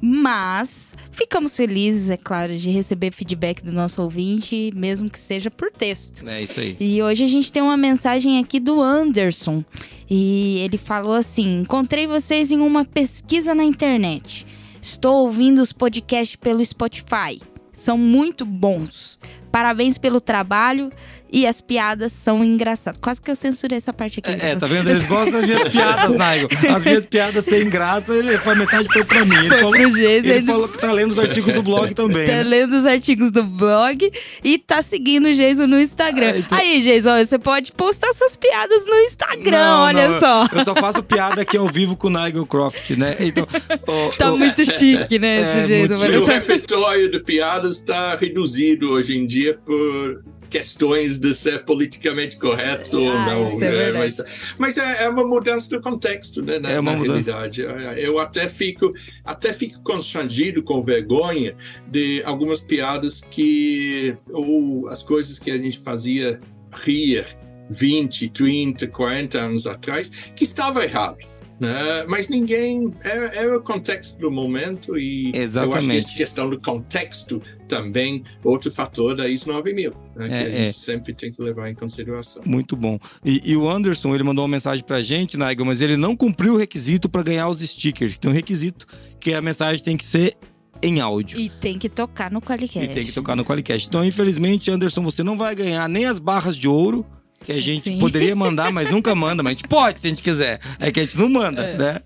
[0.01, 5.71] Mas ficamos felizes, é claro, de receber feedback do nosso ouvinte, mesmo que seja por
[5.71, 6.27] texto.
[6.27, 6.75] É isso aí.
[6.79, 9.63] E hoje a gente tem uma mensagem aqui do Anderson.
[10.09, 14.45] E ele falou assim: Encontrei vocês em uma pesquisa na internet.
[14.81, 17.39] Estou ouvindo os podcasts pelo Spotify.
[17.73, 19.19] São muito bons.
[19.55, 20.91] Parabéns pelo trabalho
[21.31, 22.99] e as piadas são engraçadas.
[23.01, 24.31] Quase que eu censurei essa parte aqui.
[24.31, 24.89] É, é tá vendo?
[24.89, 26.47] Eles gostam das minhas piadas, Naigo.
[26.73, 29.35] As minhas piadas sem graça, ele, a mensagem foi pra mim.
[29.35, 32.25] Ele, foi falou, pro ele, ele falou que tá lendo os artigos do blog também.
[32.25, 32.43] Tá né?
[32.43, 34.11] lendo os artigos do blog
[34.43, 36.27] e tá seguindo o Jason no Instagram.
[36.27, 36.57] É, então...
[36.57, 40.45] Aí, Jason, você pode postar suas piadas no Instagram, não, olha não, só.
[40.53, 43.15] Eu, só faço piada aqui ao vivo com o Nigel Croft, né?
[43.19, 43.47] Então,
[43.87, 46.07] oh, tá oh, muito chique, né, esse é, Jason.
[46.07, 52.97] Meu repertório de piadas está reduzido hoje em dia por questões de ser politicamente correto
[52.97, 53.61] ah, ou não.
[53.61, 53.99] É né?
[53.99, 54.17] Mas,
[54.57, 56.59] mas é, é, uma mudança do contexto, né?
[56.59, 57.61] Na, é uma na realidade.
[57.97, 61.55] Eu até fico, até fico constrangido com vergonha
[61.87, 66.39] de algumas piadas que, ou as coisas que a gente fazia
[66.71, 67.25] rir
[67.69, 71.17] 20, 30, 40 anos atrás, que estava errado.
[71.59, 72.05] Né?
[72.07, 75.89] mas ninguém era, era, o contexto do momento e Exatamente.
[75.89, 80.27] eu acho que questão do contexto também outro fator da ISO 9000 né?
[80.27, 80.71] que é, a gente é.
[80.73, 82.41] sempre tem que levar em consideração.
[82.45, 82.99] Muito bom.
[83.23, 86.15] E, e o Anderson ele mandou uma mensagem para a gente, Nigel, mas ele não
[86.15, 88.17] cumpriu o requisito para ganhar os stickers.
[88.17, 88.85] Tem um requisito
[89.19, 90.37] que a mensagem tem que ser
[90.81, 91.39] em áudio.
[91.39, 92.89] E tem que tocar no Qualicast.
[92.89, 93.87] E tem que tocar no Qualicast.
[93.87, 97.05] Então, infelizmente, Anderson, você não vai ganhar nem as barras de ouro
[97.45, 97.99] que a gente Sim.
[97.99, 99.43] poderia mandar, mas nunca manda.
[99.43, 100.59] Mas a gente pode, se a gente quiser.
[100.79, 101.77] É que a gente não manda, é.
[101.77, 101.99] né?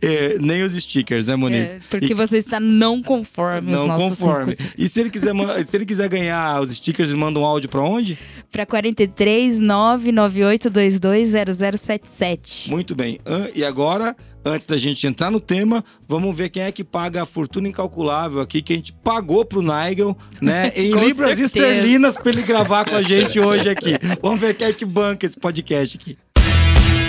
[0.00, 1.72] É, nem os stickers, né, Moniz?
[1.72, 2.14] É, porque e...
[2.14, 4.54] você está não conforme Não conforme.
[4.76, 5.34] E se ele, quiser,
[5.66, 8.18] se ele quiser ganhar os stickers, manda um áudio para onde?
[8.56, 11.30] Para 43 99822
[11.68, 12.70] 0077.
[12.70, 13.18] Muito bem.
[13.54, 17.26] E agora antes da gente entrar no tema, vamos ver quem é que paga a
[17.26, 20.72] fortuna incalculável aqui que a gente pagou pro Nigel, né?
[20.74, 21.44] Em libras certeza.
[21.44, 23.92] esterlinas para ele gravar com a gente hoje aqui.
[24.22, 26.16] Vamos ver quem é que banca esse podcast aqui.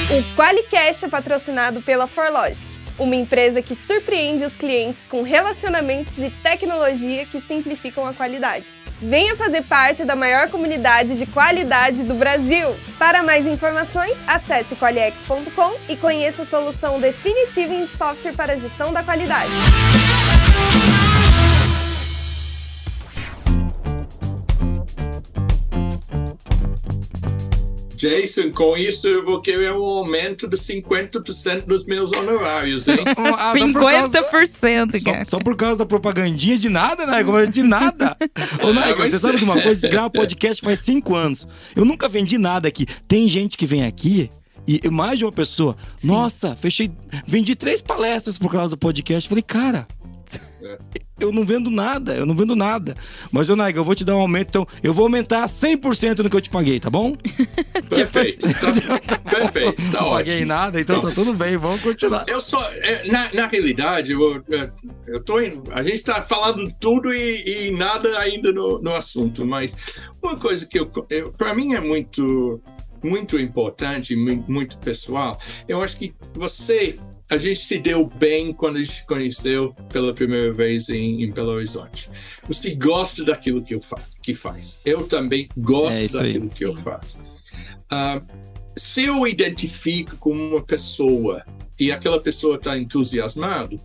[0.10, 2.68] O Qualicast é patrocinado pela Forlogic,
[3.00, 8.68] uma empresa que surpreende os clientes com relacionamentos e tecnologia que simplificam a qualidade.
[9.00, 12.76] Venha fazer parte da maior comunidade de qualidade do Brasil.
[12.98, 19.04] Para mais informações, acesse qualiex.com e conheça a solução definitiva em software para gestão da
[19.04, 19.52] qualidade.
[27.98, 32.98] Jason, com isso eu vou querer um aumento de 50% dos meus honorários, hein?
[33.18, 35.26] ah, 50%, cara.
[35.26, 37.24] Só, só, por causa da propagandinha de nada, né?
[37.52, 38.16] De nada.
[38.64, 39.88] Ô, Naico, você sabe de uma coisa?
[39.88, 41.48] Gravar podcast faz cinco anos.
[41.76, 42.86] Eu nunca vendi nada aqui.
[43.08, 44.30] Tem gente que vem aqui
[44.68, 45.76] e mais de uma pessoa.
[45.98, 46.08] Sim.
[46.08, 46.92] Nossa, fechei.
[47.26, 49.28] Vendi três palestras por causa do podcast.
[49.28, 49.88] Falei, cara.
[50.62, 50.78] É.
[51.20, 52.96] Eu não vendo nada, eu não vendo nada.
[53.32, 56.30] Mas, ô Naiga, eu vou te dar um aumento, então eu vou aumentar 100% no
[56.30, 57.16] que eu te paguei, tá bom?
[57.90, 58.48] Perfeito.
[58.48, 60.18] Tá, perfeito, tá não ótimo.
[60.18, 62.26] paguei nada, então, então tá tudo bem, vamos continuar.
[62.28, 64.70] Eu só, é, na, na realidade, eu, é,
[65.08, 65.38] eu tô
[65.72, 69.76] a gente tá falando tudo e, e nada ainda no, no assunto, mas
[70.22, 72.62] uma coisa que eu, eu para mim é muito
[73.04, 75.38] muito importante, muito pessoal.
[75.68, 80.14] Eu acho que você a gente se deu bem quando a gente se conheceu pela
[80.14, 82.10] primeira vez em, em Belo Horizonte.
[82.48, 84.80] Você gosta daquilo que, eu fa que faz.
[84.86, 86.50] Eu também gosto é daquilo aí.
[86.50, 87.18] que eu faço.
[87.92, 88.26] Uh,
[88.78, 91.46] se eu identifico com uma pessoa
[91.80, 93.80] e aquela pessoa está entusiasmado,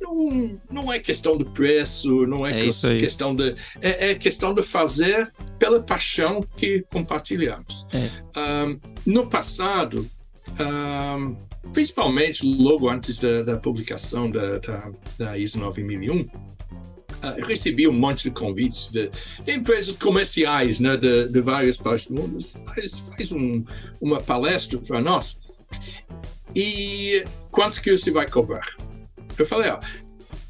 [0.00, 4.62] não, não é questão do preço, não é, é questão de é, é, questão de
[4.62, 7.86] fazer pela paixão que compartilhamos.
[7.92, 7.98] É.
[7.98, 10.08] Um, ah, no passado,
[10.48, 16.28] um, ah, principalmente logo antes da, da publicação da, da, da, ISO 9001, uh,
[17.38, 19.10] eu recebi um monte de convites de,
[19.44, 22.38] de empresas comerciais né, de, de, várias partes do mundo.
[22.66, 23.64] Faz, faz um,
[24.00, 25.40] uma palestra para nós.
[26.54, 28.76] E quanto que você vai cobrar?
[29.36, 29.80] Eu falei, ó,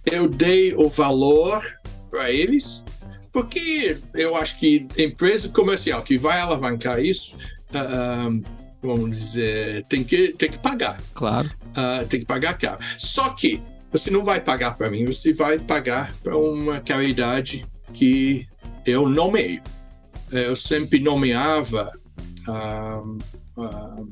[0.05, 1.63] eu dei o valor
[2.11, 2.85] para eles,
[3.33, 7.37] porque eu acho que empresa comercial que vai alavancar isso,
[7.71, 11.01] uh, vamos dizer, tem que, tem que pagar.
[11.15, 11.51] Claro.
[11.71, 12.79] Uh, tem que pagar caro.
[12.99, 18.47] Só que você não vai pagar para mim, você vai pagar para uma caridade que
[18.85, 19.63] eu nomeio.
[20.31, 21.93] Eu sempre nomeava
[22.49, 23.19] uh,
[23.57, 24.09] uh,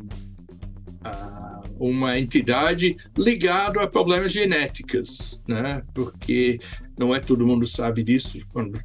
[1.79, 5.83] uma entidade ligada a problemas genéticos, né?
[5.93, 6.61] Porque
[6.97, 8.39] não é todo mundo sabe disso.
[8.53, 8.81] Quando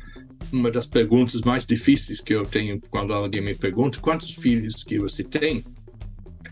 [0.52, 4.98] uma das perguntas mais difíceis que eu tenho quando alguém me pergunta quantos filhos que
[4.98, 5.64] você tem,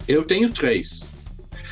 [0.07, 1.07] eu tenho três.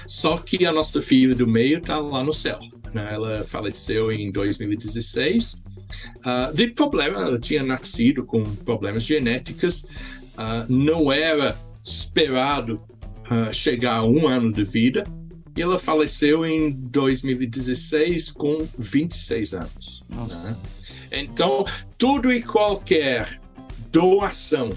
[0.08, 2.60] Só que a nossa filha do meio está lá no céu.
[2.94, 3.14] Né?
[3.14, 7.22] Ela faleceu em 2016 uh, de problema.
[7.22, 9.84] Ela tinha nascido com problemas genéticos.
[10.34, 12.82] Uh, não era esperado
[13.32, 15.06] uh, chegar a um ano de vida.
[15.56, 20.04] E ela faleceu em 2016 com 26 anos.
[20.10, 20.58] Né?
[21.12, 21.64] Então,
[21.96, 23.40] tudo e qualquer
[23.92, 24.74] doação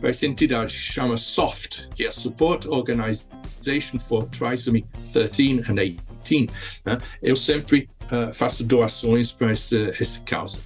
[0.00, 5.74] para essa entidade chama SOFT, que é Support Organization for Trisomy 13 and
[6.24, 6.52] 18.
[6.84, 6.98] Né?
[7.22, 10.58] Eu sempre uh, faço doações para essa, essa causa.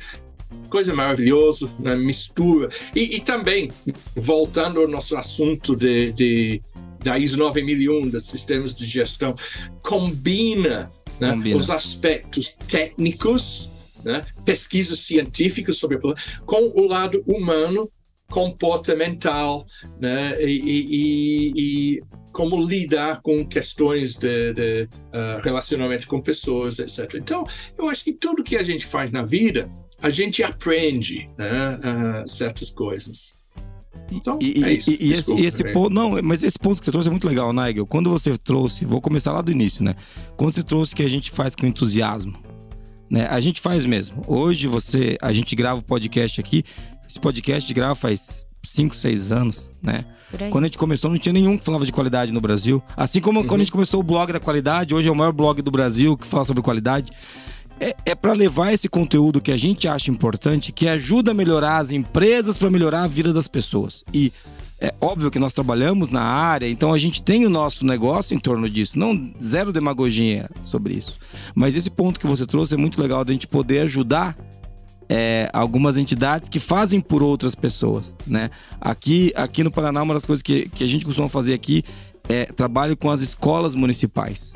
[0.69, 1.95] Coisa maravilhosa, né?
[1.97, 2.69] mistura.
[2.95, 3.71] E, e, também,
[4.15, 6.63] voltando ao nosso assunto de, de
[7.03, 9.35] da ISO 9001, dos sistemas de gestão,
[9.83, 11.31] combina, né?
[11.33, 11.57] combina.
[11.57, 13.73] os aspectos técnicos
[14.05, 15.99] né, pesquisas científicas sobre
[16.45, 17.91] com o lado humano
[18.33, 19.67] comportamental
[20.01, 20.43] né?
[20.43, 27.15] e, e, e, como lidar com questões de, de uh, relacionamento com pessoas, etc.
[27.17, 27.45] Então,
[27.77, 31.79] eu acho que tudo que a gente faz na vida, a gente aprende né?
[32.25, 33.35] uh, certas coisas.
[34.11, 34.91] Então, e, é isso.
[34.91, 35.73] e, e esse, esse né?
[35.73, 37.87] ponto, não, mas esse ponto que você trouxe é muito legal, Nigel.
[37.87, 39.95] Quando você trouxe, vou começar lá do início, né?
[40.39, 42.35] Quando você trouxe que a gente faz com entusiasmo,
[43.11, 43.27] né?
[43.29, 44.23] A gente faz mesmo.
[44.27, 46.65] Hoje você, a gente grava o podcast aqui.
[47.09, 50.05] Esse podcast grava faz 5, 6 anos, né?
[50.51, 52.83] Quando a gente começou, não tinha nenhum que falava de qualidade no Brasil.
[52.97, 55.61] Assim como quando a gente começou o blog da qualidade, hoje é o maior blog
[55.61, 57.13] do Brasil que fala sobre qualidade.
[57.79, 61.79] É, é para levar esse conteúdo que a gente acha importante, que ajuda a melhorar
[61.79, 64.05] as empresas, para melhorar a vida das pessoas.
[64.13, 64.33] E
[64.81, 68.39] é óbvio que nós trabalhamos na área, então a gente tem o nosso negócio em
[68.39, 68.99] torno disso.
[68.99, 71.19] Não zero demagogia sobre isso.
[71.55, 74.37] Mas esse ponto que você trouxe é muito legal da gente poder ajudar
[75.09, 78.51] é, algumas entidades que fazem por outras pessoas, né?
[78.81, 81.83] Aqui, aqui no Paraná, uma das coisas que, que a gente costuma fazer aqui
[82.29, 84.55] é trabalho com as escolas municipais.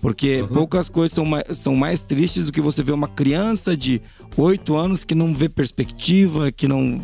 [0.00, 0.48] Porque Uhum.
[0.48, 4.00] poucas coisas são mais, são mais tristes do que você ver uma criança de
[4.36, 7.00] 8 anos que não vê perspectiva, que não.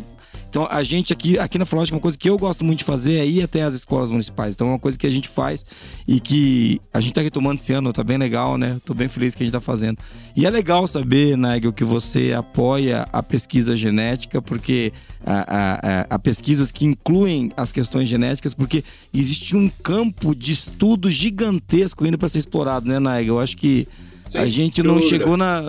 [0.53, 3.15] Então, a gente aqui, aqui na Flórida, uma coisa que eu gosto muito de fazer
[3.15, 4.53] é ir até as escolas municipais.
[4.53, 5.65] Então, é uma coisa que a gente faz
[6.07, 8.77] e que a gente tá retomando esse ano, tá bem legal, né?
[8.85, 9.97] Tô bem feliz que a gente tá fazendo.
[10.35, 14.93] E é legal saber, Nigel, que você apoia a pesquisa genética, porque
[15.25, 22.15] a, pesquisas que incluem as questões genéticas, porque existe um campo de estudo gigantesco ainda
[22.19, 23.37] para ser explorado, né, Nigel?
[23.37, 23.87] Eu acho que
[24.33, 25.61] Sem a gente não chegou na,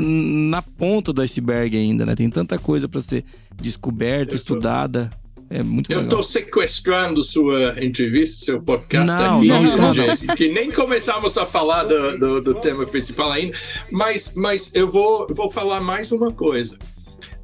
[0.00, 2.14] na ponta do iceberg ainda, né?
[2.14, 5.10] Tem tanta coisa para ser descoberta, tô- estudada.
[5.50, 10.16] É muito Eu estou sequestrando sua entrevista, seu podcast Não, aqui, não está, não.
[10.26, 13.56] Porque nem começamos a falar do, do- do tema principal ainda,
[13.90, 16.76] mas, mas eu vou, vou falar mais uma coisa.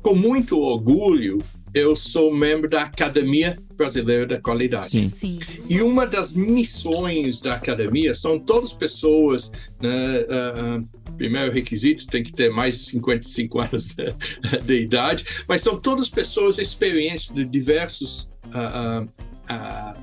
[0.03, 1.39] Com muito orgulho,
[1.75, 4.91] eu sou membro da Academia Brasileira da Qualidade.
[4.91, 5.09] Sim.
[5.09, 5.39] Sim.
[5.69, 10.83] E uma das missões da academia são todas pessoas, né, ah,
[11.17, 14.15] primeiro requisito tem que ter mais de 55 anos de,
[14.65, 19.05] de idade, mas são todas pessoas experientes de diversos ah,
[19.49, 19.97] ah,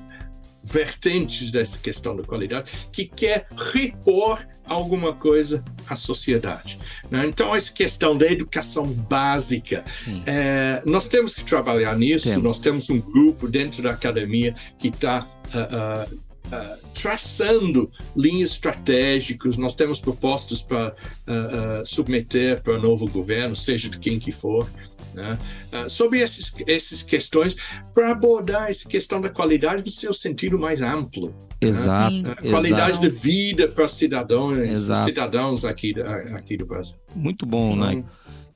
[0.64, 6.78] vertentes dessa questão da qualidade que quer repor alguma coisa à sociedade.
[7.10, 7.26] né?
[7.26, 9.84] Então, essa questão da educação básica,
[10.26, 12.28] é, nós temos que trabalhar nisso.
[12.28, 12.42] Temos.
[12.42, 16.06] Nós temos um grupo dentro da academia que está ah,
[16.52, 19.56] ah, traçando linhas estratégicas.
[19.56, 20.94] Nós temos propostas para
[21.26, 24.68] ah, ah, submeter para o novo governo, seja de quem que for.
[25.14, 25.38] Né?
[25.70, 27.56] Ah, sobre esses, essas questões,
[27.94, 31.34] para abordar essa questão da qualidade no seu sentido mais amplo.
[31.60, 32.14] Exato.
[32.14, 32.24] Sim.
[32.26, 33.08] A qualidade exato.
[33.08, 35.04] de vida para cidadãos, Exato.
[35.04, 35.94] cidadãos aqui,
[36.34, 36.96] aqui do Brasil.
[37.14, 38.04] Muito bom, Nigel.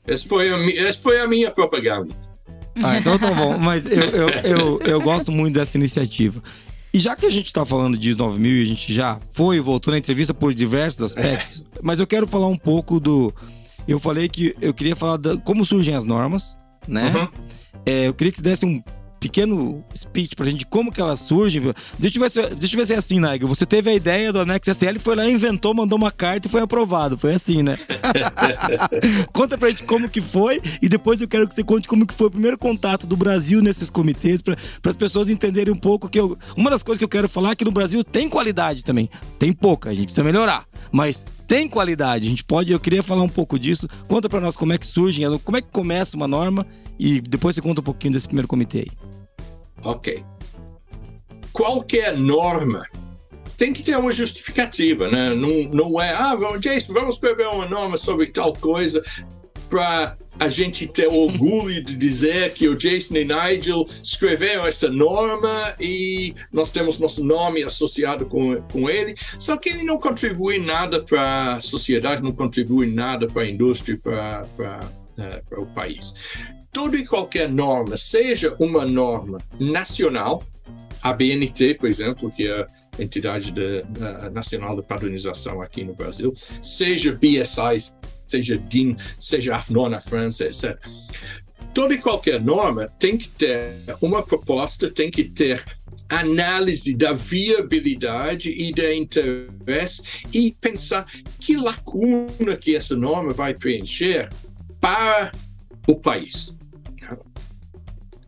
[0.07, 2.14] Essa foi, a, essa foi a minha propaganda.
[2.83, 3.59] Ah, então tá bom.
[3.59, 6.42] Mas eu, eu, eu, eu gosto muito dessa iniciativa.
[6.92, 9.61] E já que a gente tá falando de 9000 e a gente já foi e
[9.61, 13.35] voltou na entrevista por diversos aspectos, mas eu quero falar um pouco do.
[13.87, 17.12] Eu falei que eu queria falar da, como surgem as normas, né?
[17.14, 17.29] Uhum.
[17.85, 18.83] É, eu queria que você desse um
[19.20, 21.75] pequeno speech pra gente de como que elas surgem.
[21.99, 23.49] Deixa eu ver se, deixa eu ver se é assim, Nigel.
[23.49, 26.61] Você teve a ideia do anexo SL, foi lá, inventou, mandou uma carta e foi
[26.61, 27.16] aprovado.
[27.18, 27.77] Foi assim, né?
[29.33, 32.14] Conta pra gente como que foi e depois eu quero que você conte como que
[32.14, 36.18] foi o primeiro contato do Brasil nesses comitês para as pessoas entenderem um pouco que
[36.18, 39.09] eu, uma das coisas que eu quero falar é que no Brasil tem qualidade também.
[39.38, 42.26] Tem pouca, a gente precisa melhorar, mas tem qualidade.
[42.26, 43.88] A gente pode, eu queria falar um pouco disso.
[44.09, 46.66] Conta pra nós como é que surge, como é que começa uma norma
[46.98, 48.90] e depois você conta um pouquinho desse primeiro comitê aí.
[49.82, 50.24] Ok.
[51.52, 52.87] Qualquer norma
[53.56, 55.35] tem que ter uma justificativa, né?
[55.35, 59.02] Não, não é, ah, Jason, vamos escrever uma norma sobre tal coisa
[59.68, 65.74] para a gente ter orgulho de dizer que o Jason e Nigel escreveram essa norma
[65.81, 71.02] e nós temos nosso nome associado com, com ele, só que ele não contribui nada
[71.02, 74.81] para a sociedade, não contribui nada para a indústria, para para,
[75.48, 76.14] para o país.
[76.70, 80.44] Toda e qualquer norma, seja uma norma nacional,
[81.02, 82.61] a BNT, por exemplo, que é
[82.98, 87.92] a entidade de- eh, nacional de padronização aqui no Brasil, seja BSI,
[88.27, 90.79] seja DIN, seja AFNOR França, etc.
[91.75, 95.62] Toda e qualquer norma tem que ter uma proposta, tem que ter
[96.09, 101.05] análise da viabilidade e da interesse e pensar
[101.41, 104.31] que lacuna que essa norma vai preencher
[104.81, 105.33] para
[105.87, 106.57] o país.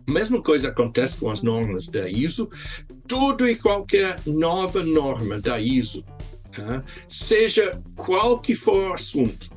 [0.06, 2.48] A mesma coisa acontece com as normas da ISO.
[3.06, 6.04] Tudo e qualquer nova norma da ISO,
[6.50, 6.82] tá?
[7.08, 9.50] seja qual que for o assunto,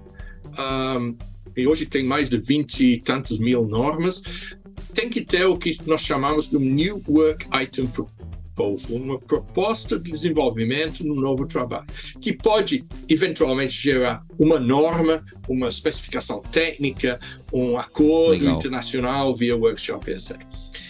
[0.60, 1.16] um,
[1.56, 4.22] e hoje tem mais de 20 e tantos mil normas,
[4.94, 8.10] tem que ter o que nós chamamos de um New Work Item Pro-
[8.54, 11.88] proposal, uma proposta de desenvolvimento no novo trabalho,
[12.20, 17.20] que pode eventualmente gerar uma norma, uma especificação técnica,
[17.52, 18.58] um acordo Legal.
[18.58, 20.40] internacional via workshop, etc.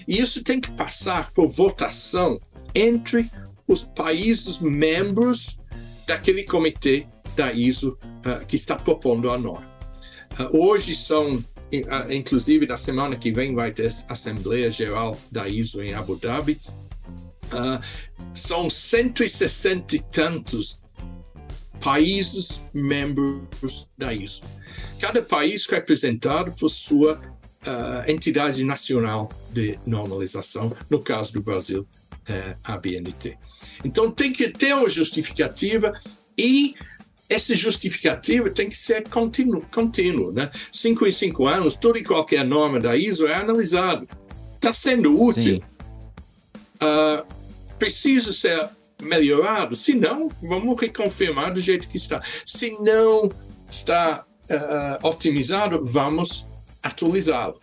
[0.08, 2.39] E isso tem que passar por votação
[2.74, 3.30] entre
[3.67, 5.58] os países membros
[6.08, 9.70] daquele comitê da ISO uh, que está propondo a norma.
[10.39, 11.44] Uh, hoje são
[12.10, 16.60] inclusive na semana que vem vai ter Assembleia Geral da ISO em Abu Dhabi.
[17.46, 17.82] Uh,
[18.34, 20.82] são 160 e tantos
[21.82, 24.44] países membros da ISO.
[25.00, 27.22] Cada país representado por sua
[28.08, 31.88] entidade nacional de normalização, no caso do Brasil,
[32.30, 33.38] uh, a BNT.
[33.84, 35.94] Então tem que ter uma justificativa
[36.38, 36.76] e
[37.32, 40.52] essa justificativa tem que ser contínuo, contínuo né?
[40.70, 44.08] Cinco em cinco anos, toda e qualquer norma da ISO é analisado.
[44.56, 45.63] Está sendo útil.
[46.76, 47.26] Uh,
[47.80, 48.70] precisa ser
[49.02, 49.78] melhorado.
[49.78, 52.22] Se não, vamos reconfirmar do jeito que está.
[52.46, 53.32] Se não
[53.70, 56.46] está uh, otimizado, vamos
[56.84, 57.62] atualizá-lo.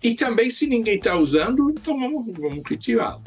[0.00, 3.22] E também, se ninguém está usando, então vamos, vamos retirá-lo.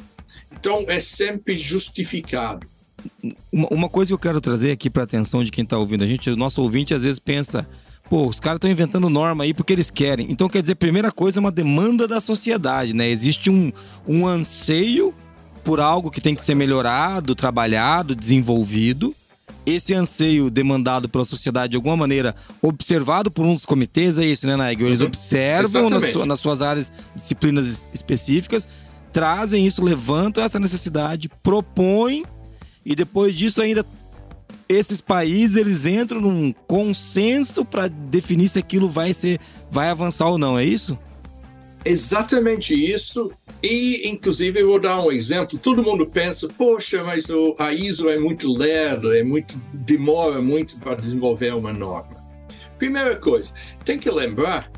[0.53, 2.65] Então, é sempre justificado
[3.51, 6.07] uma, uma coisa que eu quero trazer aqui para atenção de quem está ouvindo a
[6.07, 7.67] gente, o nosso ouvinte às vezes pensa,
[8.09, 10.27] pô, os caras estão inventando norma aí porque eles querem.
[10.29, 13.09] Então quer dizer, primeira coisa é uma demanda da sociedade, né?
[13.09, 13.71] Existe um,
[14.07, 15.13] um anseio
[15.63, 19.15] por algo que tem que ser melhorado, trabalhado, desenvolvido.
[19.65, 24.55] Esse anseio demandado pela sociedade, de alguma maneira, observado por uns comitês, é isso, né,
[24.55, 24.83] Naig?
[24.83, 25.07] Eles uhum.
[25.07, 28.67] observam nas, nas suas áreas, disciplinas específicas,
[29.11, 32.23] trazem isso, levantam essa necessidade, propõem
[32.85, 33.85] e depois disso ainda
[34.67, 40.37] esses países eles entram num consenso para definir se aquilo vai ser vai avançar ou
[40.37, 40.97] não, é isso?
[41.83, 43.31] Exatamente isso.
[43.61, 45.57] E, inclusive, eu vou dar um exemplo.
[45.57, 47.25] Todo mundo pensa, poxa, mas
[47.59, 52.25] a ISO é muito lerdo, é muito demora muito para desenvolver uma norma.
[52.79, 54.71] Primeira coisa, tem que lembrar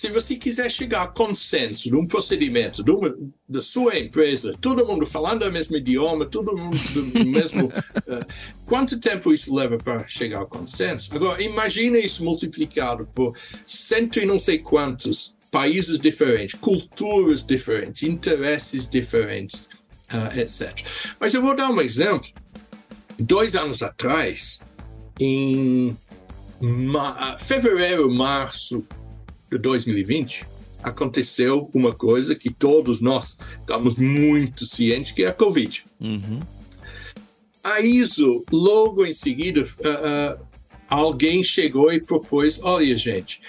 [0.00, 3.14] se você quiser chegar a consenso de um procedimento de uma,
[3.46, 7.66] da sua empresa, todo mundo falando o mesmo idioma, todo mundo do mesmo.
[7.66, 8.26] uh,
[8.64, 11.14] quanto tempo isso leva para chegar ao consenso?
[11.14, 13.36] Agora, imagine isso multiplicado por
[13.66, 19.68] cento e não sei quantos países diferentes, culturas diferentes, interesses diferentes,
[20.14, 20.82] uh, etc.
[21.20, 22.30] Mas eu vou dar um exemplo.
[23.18, 24.62] Dois anos atrás,
[25.20, 25.94] em
[26.58, 28.82] ma fevereiro, março
[29.50, 30.46] de 2020,
[30.82, 35.84] aconteceu uma coisa que todos nós estamos muito cientes, que é a Covid.
[36.00, 36.40] Uhum.
[37.62, 40.46] A ISO, logo em seguida, uh, uh,
[40.88, 43.40] alguém chegou e propôs, olha gente,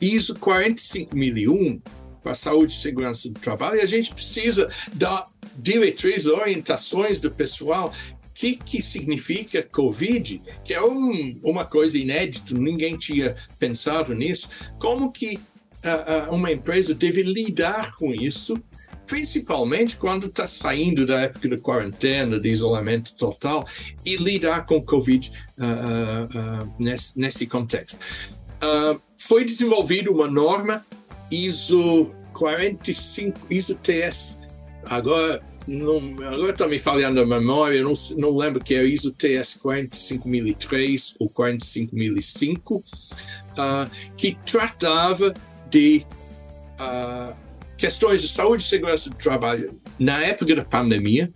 [0.00, 1.80] ISO 45001
[2.22, 7.30] para a saúde e segurança do trabalho, e a gente precisa dar diretrizes, orientações do
[7.30, 7.92] pessoal
[8.40, 14.48] que, que significa Covid, que é um, uma coisa inédita, ninguém tinha pensado nisso.
[14.78, 18.58] Como que uh, uh, uma empresa deve lidar com isso,
[19.06, 23.66] principalmente quando está saindo da época de quarentena, de isolamento total,
[24.06, 27.98] e lidar com Covid uh, nesse, nesse, contexto.
[29.18, 30.86] foi desenvolvida uma norma
[31.30, 34.38] ISO 45, ISO TS,
[34.86, 39.54] agora não, agora está me falhando a memória, não, não lembro que é ISO TS
[39.54, 42.82] 45003 ou 45005, uh,
[44.16, 45.34] que tratava
[45.68, 46.04] de
[46.80, 47.34] uh,
[47.76, 51.30] questões de saúde e segurança do trabalho na época da pandemia.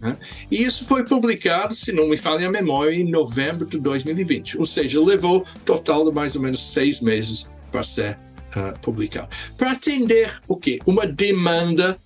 [0.00, 0.16] Né?
[0.50, 4.58] E isso foi publicado, se não me falha a memória, em novembro de 2020.
[4.58, 8.16] Ou seja, levou total de mais ou menos seis meses para ser
[8.56, 9.28] uh, publicado.
[9.56, 10.80] Para atender o quê?
[10.86, 11.98] Uma demanda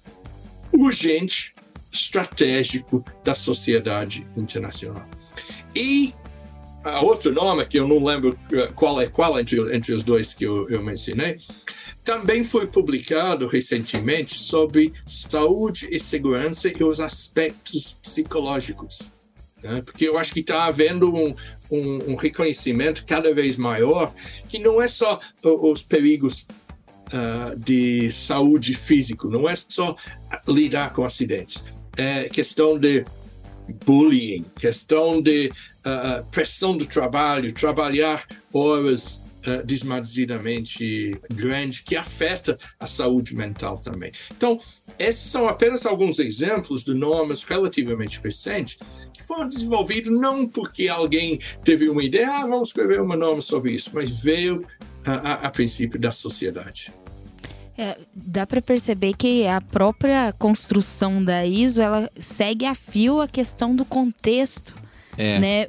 [0.72, 1.53] urgente
[1.94, 5.08] estratégico da sociedade internacional.
[5.74, 6.12] E
[6.82, 10.34] a outra norma, que eu não lembro eh, qual é qual entre, entre os dois
[10.34, 11.38] que eu, eu mencionei,
[12.02, 19.00] também foi publicado recentemente sobre saúde e segurança e os aspectos psicológicos.
[19.62, 19.80] Né?
[19.80, 21.34] Porque eu acho que está havendo um,
[21.70, 24.14] um, um, reconhecimento cada vez maior
[24.50, 26.46] que não é só os perigos
[27.08, 29.96] uh, de saúde físico, não é só
[30.46, 31.62] lidar com acidentes,
[31.96, 33.04] é questão de
[33.84, 42.86] bullying, questão de uh, pressão do trabalho, trabalhar horas uh, desmedidamente grandes, que afeta a
[42.86, 44.12] saúde mental também.
[44.36, 44.58] Então,
[44.98, 48.78] esses são apenas alguns exemplos de normas relativamente recentes
[49.12, 53.72] que foram desenvolvidos não porque alguém teve uma ideia, ah, vamos escrever uma norma sobre
[53.72, 54.66] isso, mas veio
[55.04, 56.92] a, a, a princípio da sociedade.
[57.76, 63.26] É, dá para perceber que a própria construção da ISO ela segue a fio a
[63.26, 64.83] questão do contexto
[65.16, 65.38] é.
[65.38, 65.66] né,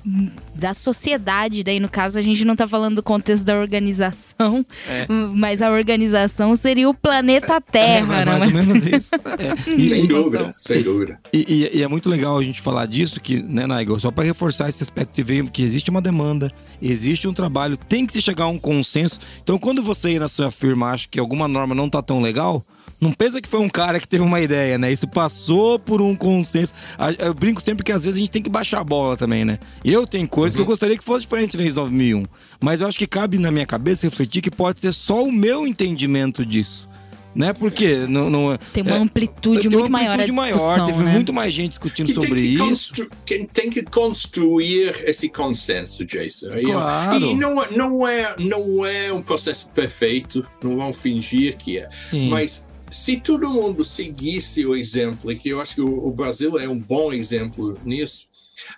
[0.53, 1.63] da sociedade.
[1.63, 5.07] Daí, no caso, a gente não está falando do contexto da organização, é.
[5.33, 9.15] mas a organização seria o planeta Terra, é, mais, mais ou menos isso.
[9.15, 9.71] É.
[9.71, 11.19] E, sem dúvida, sem dúvida.
[11.33, 14.23] E, e, e, é muito legal a gente falar disso, que, né, Nigel, só para
[14.23, 18.21] reforçar esse aspecto de ver que existe uma demanda, existe um trabalho, tem que se
[18.21, 19.19] chegar a um consenso.
[19.43, 22.65] Então, quando você ir na sua firma acha que alguma norma não está tão legal,
[22.99, 24.91] não pensa que foi um cara que teve uma ideia, né?
[24.91, 26.73] Isso passou por um consenso.
[27.19, 29.59] Eu brinco sempre que às vezes a gente tem que baixar a bola também, né?
[29.83, 30.57] Eu tenho coisas uhum.
[30.57, 30.71] que eu uhum.
[30.71, 32.23] gostaria que fosse diferente desde 2001.
[32.61, 35.67] Mas eu acho que cabe na minha cabeça refletir que pode ser só o meu
[35.67, 36.89] entendimento disso
[37.35, 37.51] né?
[37.51, 41.11] Porque não, não tem uma é, amplitude muito uma amplitude maior, maior teve né?
[41.11, 43.09] muito mais gente discutindo sobre isso.
[43.25, 46.47] Quem tem que construir esse consenso, Jason.
[46.63, 47.17] Claro.
[47.17, 52.29] E não, não é não é um processo perfeito, não vão fingir que é, Sim.
[52.29, 52.65] mas
[52.95, 57.11] se todo mundo seguisse o exemplo, que eu acho que o, Brasil é um bom
[57.11, 58.27] exemplo nisso,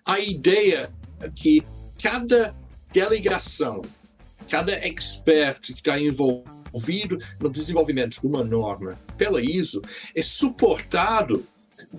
[0.03, 0.91] a ideia
[1.21, 1.63] é que
[2.01, 2.55] cada
[2.91, 3.83] delegação,
[4.49, 9.81] cada expert que está envolvido no desenvolvimento de uma norma pela ISO
[10.15, 11.45] é suportado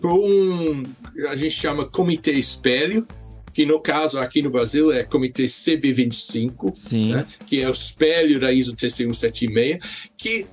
[0.00, 0.82] por um,
[1.30, 3.06] a gente chama comitê espelho,
[3.54, 8.52] que no caso aqui no Brasil é comitê CB25, né, que é o espelho da
[8.52, 10.46] ISO TC 176, que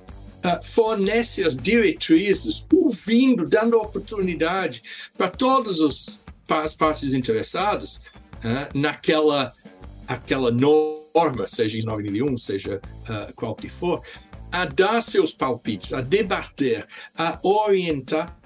[0.46, 4.82] uh, fornece as diretrizes, ouvindo, dando oportunidade
[5.16, 8.00] para todas os, as partes interessadas
[8.36, 9.52] uh, naquela
[10.06, 14.02] aquela norma, seja 9001, seja uh, qual que for,
[14.52, 16.86] a dar seus palpites, a debater,
[17.16, 18.38] a orientar,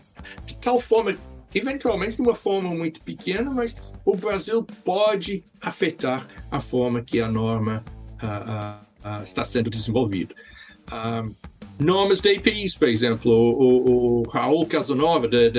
[0.46, 1.14] de tal forma,
[1.55, 3.76] eventualmente de uma forma muito pequena, mas
[4.07, 7.84] o Brasil pode afetar a forma que a norma
[8.22, 10.34] uh, uh, está sendo desenvolvida
[11.81, 15.51] nomes de APIs, por exemplo, o, o Raul Casanova da,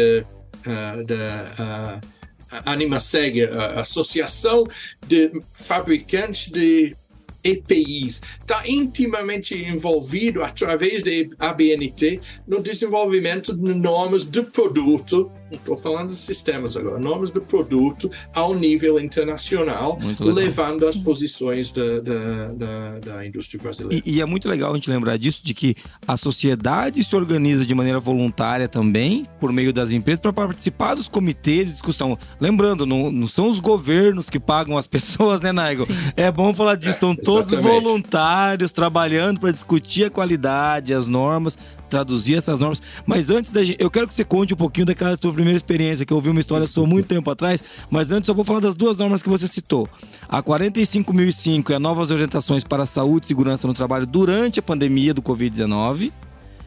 [2.66, 4.66] Animaseg, a Associação
[5.08, 6.96] de Fabricantes de
[7.44, 16.10] EPIs, está intimamente envolvido através da ABNT no desenvolvimento de normas de produto estou falando
[16.10, 23.00] de sistemas agora, nomes do produto ao nível internacional, levando as posições da, da, da,
[23.00, 24.04] da indústria brasileira.
[24.06, 25.76] E, e, é muito legal a gente lembrar disso, de que
[26.08, 31.08] a sociedade se organiza de maneira voluntária também, por meio das empresas, para participar dos
[31.08, 32.18] comitês de discussão.
[32.40, 35.88] Lembrando, não, não, são os governos que pagam as pessoas, né, Naigo?
[36.16, 37.82] É bom falar disso, são todos exatamente.
[37.82, 41.58] voluntários trabalhando para discutir a qualidade, as normas,
[41.92, 42.82] traduzir essas normas.
[43.06, 46.06] Mas antes da gente, eu quero que você conte um pouquinho daquela tua primeira experiência,
[46.06, 48.76] que eu ouvi uma história sua muito tempo atrás, mas antes eu vou falar das
[48.76, 49.88] duas normas que você citou.
[50.28, 55.14] A 45005 é novas orientações para a saúde e segurança no trabalho durante a pandemia
[55.14, 56.12] do Covid-19.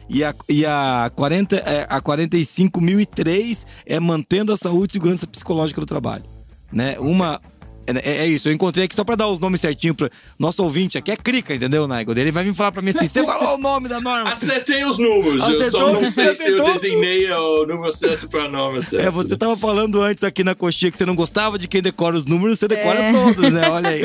[0.07, 5.81] E a, e a, 40, é, a 45.003 é mantendo a saúde e segurança psicológica
[5.81, 6.23] do trabalho.
[6.71, 6.95] Né?
[6.99, 7.41] Uma,
[7.87, 10.09] é, é, é, isso, eu encontrei aqui só pra dar os nomes certinho pro
[10.39, 11.11] nosso ouvinte aqui.
[11.11, 12.11] É Crica, entendeu, Naigo?
[12.17, 14.29] Ele vai vir falar pra mim assim: você falou o nome da norma.
[14.29, 15.43] Acertei os números.
[15.43, 19.07] Acertou, eu só não sei se eu designei o número certo pra norma certa.
[19.07, 22.15] É, você tava falando antes aqui na coxinha que você não gostava de quem decora
[22.15, 23.11] os números, você decora é.
[23.11, 23.69] todos, né?
[23.69, 24.01] Olha aí.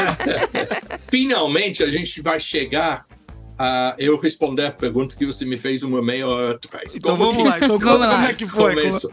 [1.08, 3.06] Finalmente a gente vai chegar
[3.58, 6.94] a eu responder a pergunta que você me fez uma meia hora atrás.
[6.94, 7.48] Então como vamos que...
[7.48, 8.74] lá, então conta como é que foi.
[8.74, 9.12] Como...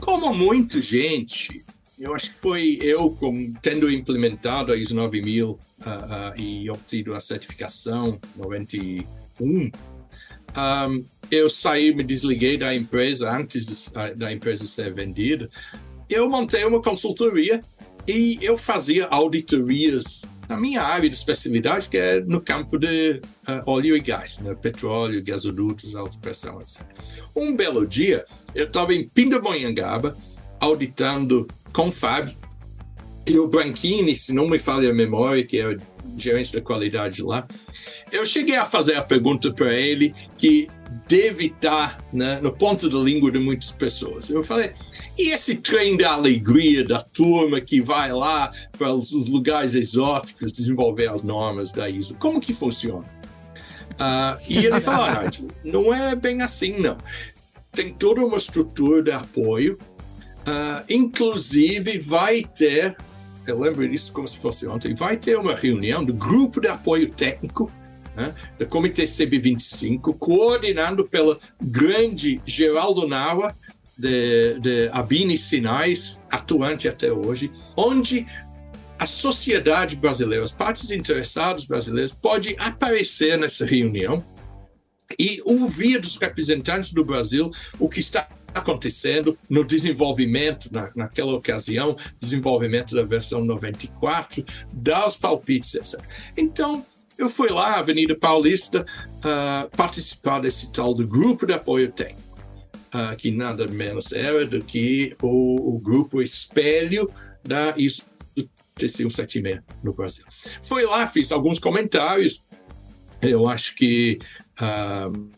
[0.00, 1.64] como muito gente
[2.00, 7.14] eu acho que foi eu, como, tendo implementado a ISO 9000 uh, uh, e obtido
[7.14, 9.70] a certificação 91,
[10.56, 15.48] um, eu saí, me desliguei da empresa antes de, da empresa ser vendida.
[16.08, 17.62] Eu montei uma consultoria
[18.08, 23.70] e eu fazia auditorias na minha área de especialidade, que é no campo de uh,
[23.70, 24.54] óleo e gás, né?
[24.54, 26.80] petróleo, gasodutos, alta pressão, etc.
[27.36, 28.24] Um belo dia,
[28.54, 30.16] eu estava em Pindamonhangaba,
[30.58, 32.34] auditando com o Fábio.
[33.26, 35.80] E o Branchini, se não me falha a memória, que é o
[36.16, 37.46] gerente da qualidade lá,
[38.10, 40.68] eu cheguei a fazer a pergunta para ele que
[41.08, 44.30] deve estar né, no ponto da língua de muitas pessoas.
[44.30, 44.72] Eu falei,
[45.18, 51.08] e esse trem da alegria da turma que vai lá para os lugares exóticos desenvolver
[51.08, 53.06] as normas da ISO, como que funciona?
[53.92, 55.30] Uh, e ele falou, ah,
[55.62, 56.96] não é bem assim, não.
[57.72, 59.78] Tem toda uma estrutura de apoio
[60.40, 62.96] Uh, inclusive, vai ter,
[63.46, 67.10] eu lembro disso como se fosse ontem, vai ter uma reunião do grupo de apoio
[67.10, 67.70] técnico
[68.16, 73.54] né, do Comitê CB25, coordenado pela grande Geraldo Nawa,
[73.96, 78.26] de, de Abine Sinais, atuante até hoje, onde
[78.98, 84.24] a sociedade brasileira, as partes interessadas brasileiras, pode aparecer nessa reunião
[85.18, 91.96] e ouvir dos representantes do Brasil o que está acontecendo no desenvolvimento, na, naquela ocasião,
[92.18, 96.00] desenvolvimento da versão 94, dar os palpites, etc.
[96.36, 96.84] Então,
[97.16, 98.84] eu fui lá, Avenida Paulista,
[99.18, 102.38] uh, participar desse tal do grupo de apoio técnico,
[102.94, 107.10] uh, que nada menos era do que o, o grupo espelho
[107.42, 108.10] da ISO
[108.78, 110.24] TC176 no Brasil.
[110.62, 112.42] Fui lá, fiz alguns comentários,
[113.20, 114.18] eu acho que
[114.58, 115.30] uh,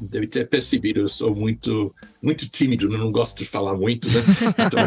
[0.00, 4.20] deve ter percebido, eu sou muito muito tímido, não gosto de falar muito, né?
[4.66, 4.84] Então,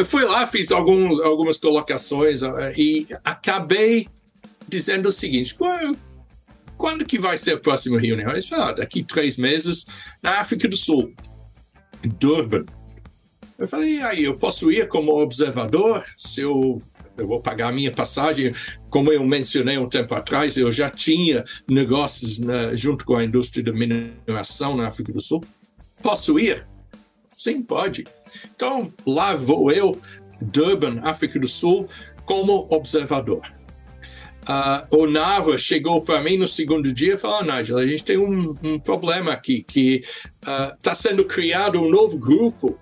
[0.00, 4.08] uh, fui lá, fiz alguns, algumas colocações uh, e acabei
[4.68, 5.98] dizendo o seguinte: quando,
[6.76, 8.30] quando que vai ser a próxima reunião?
[8.30, 9.86] Eles falaram, ah, daqui três meses
[10.22, 11.12] na África do Sul,
[12.02, 12.64] em Durban.
[13.58, 16.80] Eu falei, aí eu posso ir como observador se eu
[17.18, 18.52] eu vou pagar a minha passagem.
[18.88, 23.64] Como eu mencionei um tempo atrás, eu já tinha negócios na, junto com a indústria
[23.64, 25.42] da mineração na África do Sul.
[26.00, 26.66] Posso ir?
[27.32, 28.06] Sim, pode.
[28.54, 30.00] Então, lá vou eu,
[30.40, 31.88] Durban, África do Sul,
[32.24, 33.42] como observador.
[34.42, 38.16] Uh, o Nava chegou para mim no segundo dia e falou: Nigel, a gente tem
[38.16, 40.02] um, um problema aqui, que
[40.40, 42.78] está uh, sendo criado um novo grupo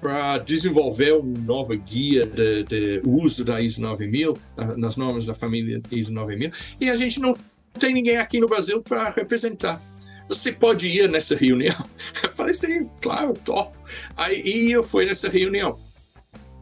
[0.00, 4.36] para desenvolver uma nova guia de, de, uso da ISO 9000,
[4.76, 7.34] nas normas da família ISO 9000, e a gente não
[7.78, 9.80] tem ninguém aqui no Brasil para representar.
[10.28, 11.76] Você pode ir nessa reunião?
[12.22, 13.76] Eu falei, sim, claro, top.
[14.16, 15.78] Aí eu fui nessa reunião.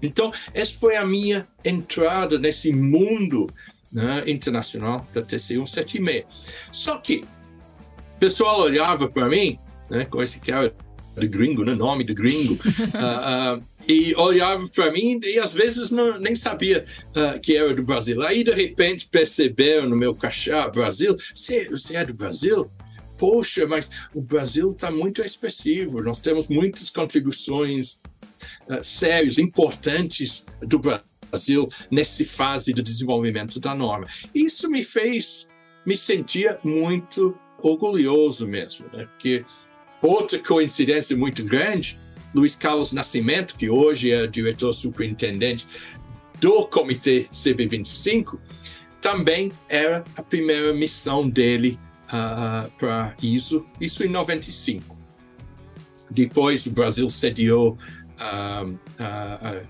[0.01, 3.47] Então, essa foi a minha entrada nesse mundo
[3.93, 6.25] né, internacional da TC 176.
[6.73, 7.25] Só que
[8.17, 9.59] o pessoal olhava para mim,
[9.91, 10.75] né, com esse cara
[11.19, 11.75] de gringo, né?
[11.75, 12.55] nome de gringo.
[12.55, 16.85] uh, uh, e olhava para mim e às vezes não, nem sabia
[17.17, 18.21] uh, que era do Brasil.
[18.23, 22.71] Aí de repente perceberam no meu cachá Brasil, você, é do Brasil?
[23.17, 26.03] Poxa, mas o Brasil está muito expressivo.
[26.03, 27.99] Nós temos muitas contribuições
[28.69, 34.07] uh, sérias, importantes do Brasil nessa fase de desenvolvimento da norma.
[34.35, 35.49] Isso me fez
[35.87, 39.07] me sentir muito orgulhoso mesmo, né?
[39.07, 39.45] Porque
[40.01, 41.99] Outra coincidência muito grande,
[42.35, 45.67] Luiz Carlos Nascimento, que hoje é diretor superintendente
[46.41, 48.39] do Comitê CB25,
[49.01, 54.97] também era a primeira missão dele uh, ah, para ISO, isso em 95.
[56.11, 57.77] Depois o Brasil sediou
[58.19, 58.79] uh, uh,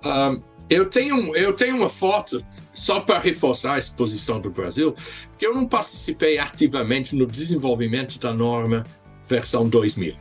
[0.06, 4.96] uh, eu tenho, eu tenho uma foto, só para reforçar a exposição do Brasil,
[5.38, 8.86] que eu não participei ativamente no desenvolvimento da norma
[9.28, 10.16] versão 2000.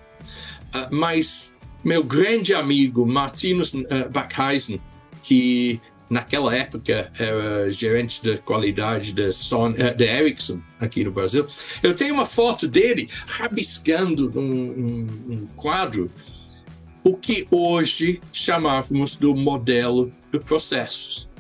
[0.91, 1.55] mas
[1.85, 4.81] meu grande amigo Martinus uh, Backheisen,
[5.23, 5.81] que
[6.11, 11.47] naquela época era gerente de qualidade da Son, eh, de Ericsson aqui no Brasil.
[11.83, 16.11] Eu tenho uma foto dele rabiscando num um, um quadro
[17.05, 21.31] o que hoje chamávamos do modelo de processos.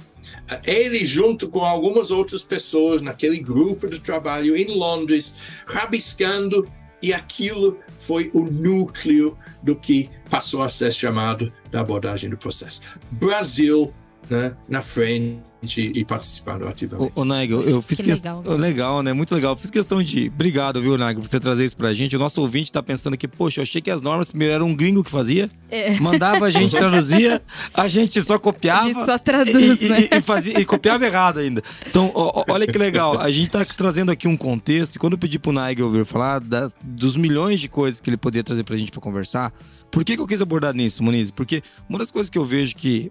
[0.64, 5.34] Ele, junto com algumas outras pessoas naquele grupo de trabalho em Londres,
[5.66, 6.70] rabiscando,
[7.02, 12.80] e aquilo foi o núcleo do que passou a ser chamado da abordagem do processo.
[13.10, 13.92] Brasil
[14.30, 17.12] né, na frente e participando ativamente.
[17.14, 18.38] Ô, ô Nigel, eu fiz questão.
[18.38, 18.66] Legal, né?
[18.66, 19.12] legal, né?
[19.12, 19.56] Muito legal.
[19.56, 20.28] Fiz questão de.
[20.28, 22.16] Obrigado, viu, Nigel, por você trazer isso pra gente.
[22.16, 24.74] O nosso ouvinte tá pensando que, poxa, eu achei que as normas primeiro era um
[24.74, 25.50] gringo que fazia.
[25.70, 25.98] É.
[26.00, 27.42] Mandava a gente traduzia,
[27.74, 28.84] a gente só copiava.
[28.84, 30.08] A gente só traduz, e, né?
[30.10, 31.62] e, e, fazia, e copiava errado ainda.
[31.86, 33.20] Então, ó, olha que legal.
[33.20, 34.96] A gente tá trazendo aqui um contexto.
[34.96, 38.16] E quando eu pedi pro Nigel vir falar da, dos milhões de coisas que ele
[38.16, 39.52] poderia trazer pra gente pra conversar,
[39.90, 41.30] por que, que eu quis abordar nisso, Muniz?
[41.30, 43.10] Porque uma das coisas que eu vejo que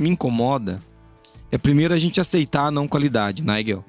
[0.00, 0.82] me incomoda
[1.52, 3.84] é primeiro a gente aceitar a não qualidade, Nigel.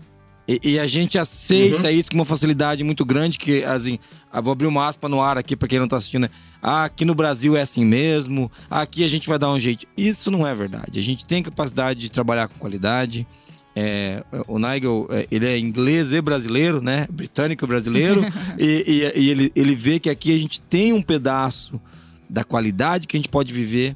[0.48, 1.94] E, e a gente aceita uhum.
[1.94, 4.00] isso com uma facilidade muito grande, que assim,
[4.32, 6.24] ah, vou abrir uma aspa no ar aqui para quem não tá assistindo.
[6.24, 6.30] Né?
[6.62, 9.86] Ah, aqui no Brasil é assim mesmo, aqui a gente vai dar um jeito.
[9.96, 11.00] Isso não é verdade.
[11.00, 13.28] A gente tem capacidade de trabalhar com qualidade.
[13.74, 17.08] É, o Nigel, é, ele é inglês e brasileiro, né?
[17.10, 18.26] Britânico brasileiro.
[18.58, 18.84] e,
[19.16, 21.80] e, e ele, ele vê que aqui a gente tem um pedaço
[22.28, 23.96] da qualidade que a gente pode viver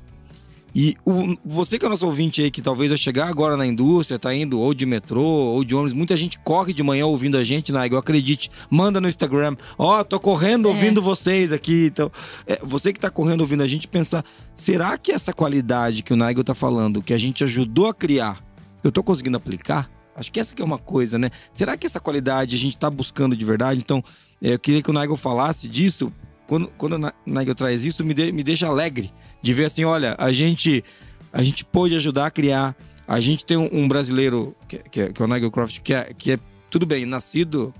[0.76, 4.20] e o, você que é nosso ouvinte aí, que talvez vai chegar agora na indústria,
[4.20, 7.46] tá indo ou de metrô ou de ônibus, muita gente corre de manhã ouvindo a
[7.46, 10.72] gente, Nigel, acredite, manda no Instagram, ó, oh, tô correndo é.
[10.74, 11.86] ouvindo vocês aqui.
[11.86, 12.12] Então,
[12.46, 16.18] é, você que tá correndo ouvindo a gente, pensar, será que essa qualidade que o
[16.18, 18.44] Nigel tá falando, que a gente ajudou a criar,
[18.84, 19.90] eu tô conseguindo aplicar?
[20.14, 21.30] Acho que essa que é uma coisa, né?
[21.52, 23.80] Será que essa qualidade a gente está buscando de verdade?
[23.80, 24.04] Então,
[24.42, 26.12] é, eu queria que o Nigel falasse disso.
[26.48, 29.12] Quando, quando o Nigel traz isso, me, de, me deixa alegre
[29.46, 30.84] de ver assim, olha, a gente,
[31.32, 32.76] a gente pôde ajudar a criar.
[33.08, 35.94] A gente tem um, um brasileiro, que, que, é, que, é o Nigel Croft, que
[35.94, 37.72] é, que é tudo bem, nascido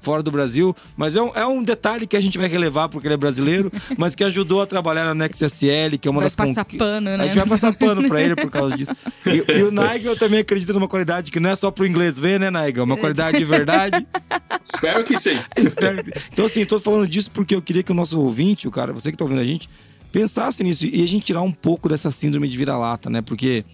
[0.00, 3.06] fora do Brasil, mas é um, é um detalhe que a gente vai relevar porque
[3.06, 6.26] ele é brasileiro, mas que ajudou a trabalhar na Next SL, que é uma vai
[6.26, 7.22] das passar pano, né?
[7.22, 8.96] A gente vai passar pano pra ele por causa disso.
[9.24, 12.40] E, e o Nigel também acredita numa qualidade que não é só pro inglês ver,
[12.40, 12.80] né, Nigel?
[12.80, 14.04] É uma qualidade de verdade.
[14.74, 15.38] Espero que sim.
[15.56, 16.10] Espero que...
[16.32, 19.12] Então, assim, tô falando disso porque eu queria que o nosso ouvinte, o cara, você
[19.12, 19.68] que tá ouvindo a gente,
[20.14, 23.20] pensasse nisso e a gente tirar um pouco dessa síndrome de vira-lata, né?
[23.20, 23.64] Porque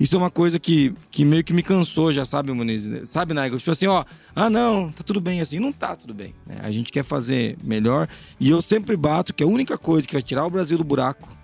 [0.00, 2.88] isso é uma coisa que, que meio que me cansou já, sabe, Muniz?
[3.04, 3.58] Sabe, Nigel?
[3.58, 4.02] Tipo assim, ó,
[4.34, 5.58] ah, não, tá tudo bem assim.
[5.58, 6.34] Não tá tudo bem.
[6.46, 6.58] Né?
[6.62, 8.08] A gente quer fazer melhor.
[8.40, 11.36] E eu sempre bato que a única coisa que vai tirar o Brasil do buraco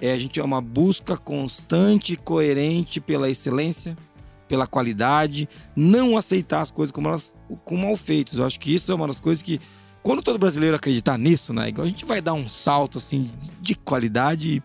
[0.00, 3.98] é a gente é uma busca constante e coerente pela excelência,
[4.46, 8.38] pela qualidade, não aceitar as coisas como elas como mal feitas.
[8.38, 9.60] Eu acho que isso é uma das coisas que
[10.02, 13.30] quando todo brasileiro acreditar nisso, né, a gente vai dar um salto assim
[13.60, 14.62] de qualidade.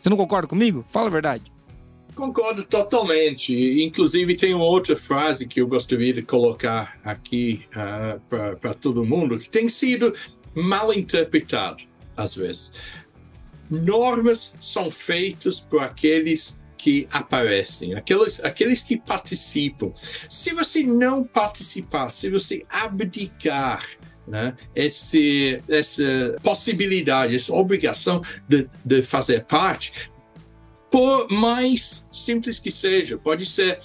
[0.00, 0.84] Você não concorda comigo?
[0.90, 1.52] Fala a verdade.
[2.14, 3.84] Concordo totalmente.
[3.84, 8.20] Inclusive, tem uma outra frase que eu gostaria de colocar aqui uh,
[8.60, 10.12] para todo mundo, que tem sido
[10.54, 11.82] mal interpretado
[12.16, 12.70] às vezes.
[13.68, 19.90] Normas são feitas por aqueles que aparecem, aqueles, aqueles que participam.
[20.28, 23.84] Se você não participar, se você abdicar
[24.26, 30.10] né, esse, essa possibilidade, essa obrigação de, de fazer parte,
[30.90, 33.80] por mais simples que seja, pode ser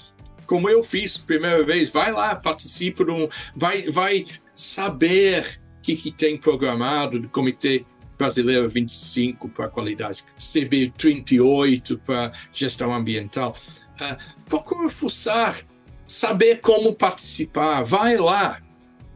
[0.50, 4.26] como eu fiz primeira vez, vai lá, participa de um, vai, vai
[4.56, 7.86] saber o que, que tem programado do Comitê
[8.18, 13.56] Brasileiro 25 para qualidade, CB 38 para gestão ambiental.
[14.02, 14.18] Uh,
[14.50, 15.64] procura fuçar,
[16.08, 18.60] saber como participar, vai lá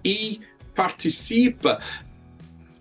[0.05, 0.39] e
[0.75, 1.79] participa,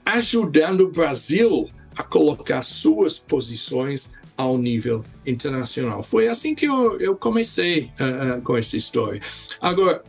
[0.04, 6.02] ajudando o Brasil a colocar suas posições ao nível internacional.
[6.02, 9.20] Foi assim que eu, eu comecei uh, com essa história.
[9.60, 10.02] Agora,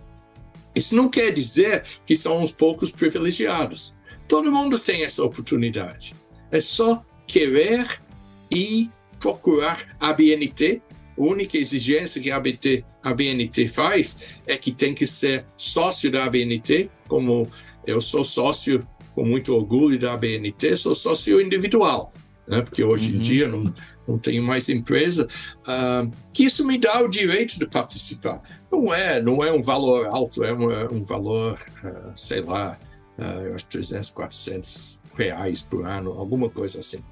[0.76, 3.94] isso não quer dizer que são uns poucos privilegiados.
[4.28, 6.16] Todo mundo tem essa oportunidade.
[6.52, 8.02] É só querer
[8.50, 10.82] e procurar a BNT.
[11.18, 16.28] Única exigência que a BNT, a BNT faz é que tem que ser sócio da
[16.30, 17.48] BNT, como
[17.86, 22.12] eu sou sócio com muito orgulho da BNT, sou sócio individual,
[22.48, 22.62] né?
[22.62, 23.18] porque hoje uhum.
[23.18, 23.64] em dia não,
[24.08, 25.28] não tenho mais empresa,
[25.62, 28.42] uh, que isso me dá o direito de participar.
[28.72, 32.80] Não é, não é um valor alto, é um, é um valor, uh, sei lá,
[33.20, 37.04] uh, 300, 400 reais por ano, alguma coisa assim.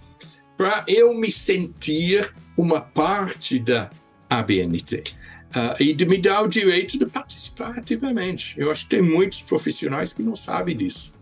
[0.57, 3.89] Para eu me sentir uma parte da
[4.29, 5.03] ABNT.
[5.51, 8.55] Uh, e de me dar o direito de participar ativamente.
[8.57, 11.13] Eu acho que tem muitos profissionais que não sabem disso.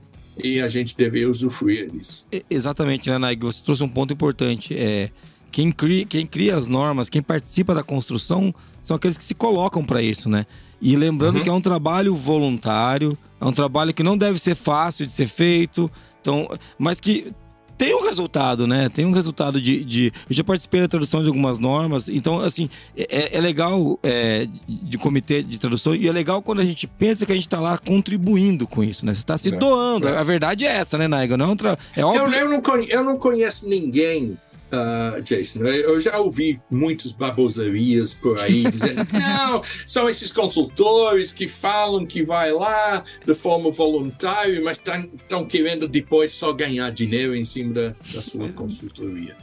[0.41, 2.25] E a gente deve usufruir disso.
[2.49, 3.41] Exatamente, né, Naig?
[3.41, 4.75] Você trouxe um ponto importante.
[4.77, 5.09] É,
[5.51, 9.83] quem cria, quem cria as normas, quem participa da construção, são aqueles que se colocam
[9.83, 10.45] para isso, né?
[10.81, 11.43] E lembrando uhum.
[11.43, 15.27] que é um trabalho voluntário, é um trabalho que não deve ser fácil de ser
[15.27, 17.33] feito, então, mas que
[17.79, 18.89] tem um resultado, né?
[18.89, 22.69] Tem um resultado de, de, Eu já participei da tradução de algumas normas, então, assim,
[22.95, 27.25] é, é legal é, de comitê de tradução e é legal quando a gente pensa
[27.25, 29.13] que a gente está lá contribuindo com isso, né?
[29.13, 30.09] Você está se é, doando.
[30.09, 30.17] É.
[30.17, 31.37] A verdade é essa, né, Naiga?
[31.37, 32.35] Não é, outra, é óbvio...
[32.35, 34.37] eu, eu, não conheço, eu não conheço ninguém
[34.71, 35.63] uh, Jason.
[35.63, 42.23] Eu já ouvi muitas babosarias por aí dizendo não, são esses consultores que falam que
[42.23, 47.95] vai lá de forma voluntária, mas estão querendo depois só ganhar dinheiro em cima da,
[48.13, 49.35] da sua consultoria.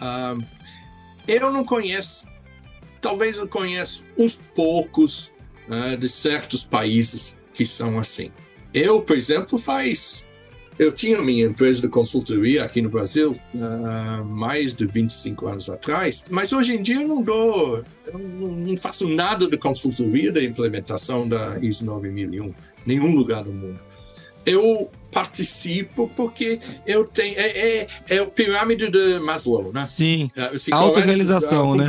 [0.00, 0.44] Uh,
[1.28, 2.26] eu não conheço,
[3.00, 5.32] talvez eu conheça uns poucos
[5.68, 8.30] uh, de certos países que são assim.
[8.74, 10.26] Eu, por exemplo, faz
[10.82, 16.24] eu tinha minha empresa de consultoria aqui no Brasil uh, mais de 25 anos atrás,
[16.28, 21.28] mas hoje em dia eu não dou, eu não, faço nada de consultoria da implementação
[21.28, 22.52] da ISO 9001,
[22.84, 23.78] nenhum lugar do mundo.
[24.44, 27.38] Eu participo porque eu tenho.
[27.38, 29.84] É, é, é o pirâmide de Maslow, né?
[29.84, 30.28] Sim.
[30.36, 31.86] Uh, Autorrealização, né?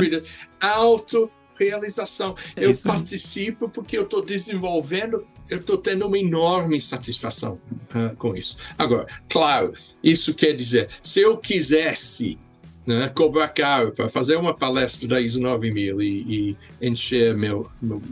[0.60, 2.36] Autorrealização.
[2.54, 7.58] É eu participo porque eu estou desenvolvendo eu estou tendo uma enorme satisfação
[7.94, 8.56] uh, com isso.
[8.78, 9.72] Agora, claro,
[10.02, 12.38] isso quer dizer, se eu quisesse
[12.86, 16.06] né, cobrar caro para fazer uma palestra da ISO 9000 e,
[16.80, 18.02] e encher meu, meu,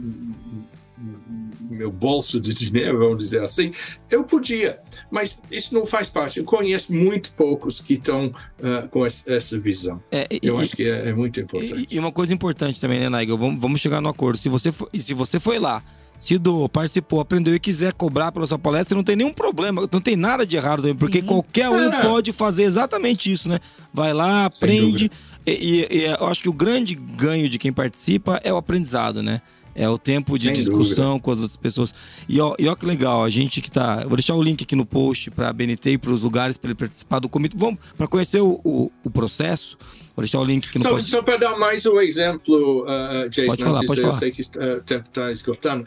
[1.59, 3.71] meu bolso de dinheiro, vamos dizer assim,
[4.09, 4.79] eu podia,
[5.11, 6.39] mas isso não faz parte.
[6.39, 10.01] Eu conheço muito poucos que estão uh, com essa visão.
[10.11, 11.87] É, e, eu acho que é, é muito importante.
[11.89, 13.37] E, e, uma coisa importante também, né, Nigel?
[13.37, 14.37] Vamos, vamos chegar no acordo.
[14.37, 15.83] Se você, for, se você foi lá
[16.23, 19.99] se doou, participou, aprendeu e quiser cobrar pela sua palestra, não tem nenhum problema, não
[19.99, 22.01] tem nada de errado também, porque qualquer um É.
[22.01, 23.59] pode fazer exatamente isso, né?
[23.93, 25.11] Vai lá, aprende.
[25.45, 29.21] E, e- e eu acho que o grande ganho de quem participa é o aprendizado,
[29.21, 29.41] né?
[29.75, 31.93] É o tempo de Sem discussão com as outras pessoas.
[32.29, 34.01] E ó, e ó que legal, a gente que tá.
[34.03, 36.57] eu Vou deixar o link aqui no post para a BNT e para os lugares
[36.57, 37.57] para ele participar do comitê.
[37.57, 39.77] Vamos, para conhecer o, o, o processo.
[40.15, 41.09] Vou deixar o link aqui no Só, post.
[41.09, 44.19] só para dar mais um exemplo, uh, Jason, Pode falar, antes pode de, eu falar.
[44.19, 45.85] sei que uh, o tempo está esgotando.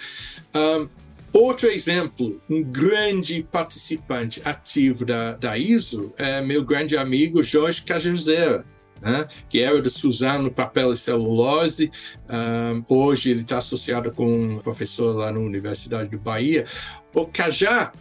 [0.52, 0.88] Um,
[1.32, 8.64] outro exemplo, um grande participante ativo da, da ISO é meu grande amigo Jorge Cajazera.
[9.00, 9.28] Né?
[9.48, 11.90] que era do Suzano Papel e Celulose.
[12.28, 16.64] Um, hoje ele está associado com um professor lá na Universidade de Bahia.
[17.14, 17.92] O Cajá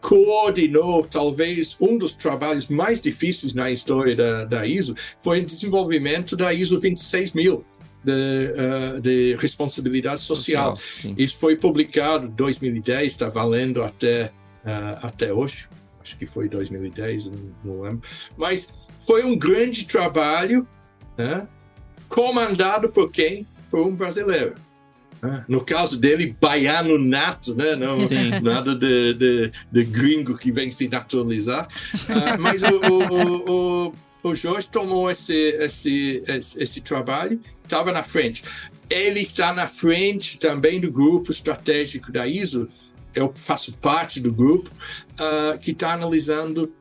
[0.00, 6.36] coordenou talvez um dos trabalhos mais difíceis na história da, da ISO, foi o desenvolvimento
[6.36, 7.64] da ISO 26000
[8.04, 10.76] de, uh, de responsabilidade social.
[10.76, 11.14] Sim.
[11.16, 14.26] Isso foi publicado em 2010, está valendo até,
[14.64, 15.68] uh, até hoje.
[16.00, 18.02] Acho que foi 2010, não, não lembro.
[18.36, 20.66] Mas foi um grande trabalho,
[21.16, 21.46] né,
[22.08, 23.46] comandado por quem?
[23.70, 24.54] Por um brasileiro.
[25.22, 25.44] né?
[25.48, 27.76] No caso dele, baiano nato, né?
[27.76, 28.40] Não, Sim.
[28.42, 31.68] nada de, de, de gringo que vem se naturalizar.
[32.08, 38.02] Ah, mas o, o, o, o, Jorge tomou esse, esse, esse, esse trabalho, estava na
[38.02, 38.42] frente.
[38.88, 42.68] Ele está na frente também do grupo estratégico da ISO.
[43.14, 44.70] Eu faço parte do grupo
[45.18, 46.72] ah, que está analisando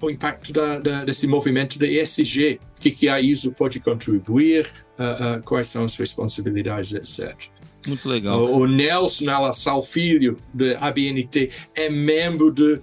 [0.00, 4.70] o impacto da, da, desse movimento da ESG, o que, que a ISO pode contribuir,
[4.98, 7.34] ah, ah, quais são as responsabilidades, etc.
[7.86, 8.44] Muito legal.
[8.44, 12.82] O, o Nelson Alassal Filho, da ABNT, é membro do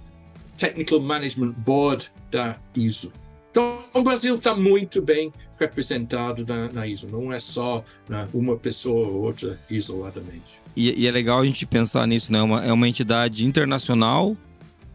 [0.56, 3.12] Technical Management Board da ISO.
[3.50, 8.56] Então, o Brasil está muito bem representado na, na ISO, não é só né, uma
[8.56, 10.64] pessoa ou outra isoladamente.
[10.76, 12.42] E, e é legal a gente pensar nisso, né?
[12.42, 14.36] Uma, é uma entidade internacional,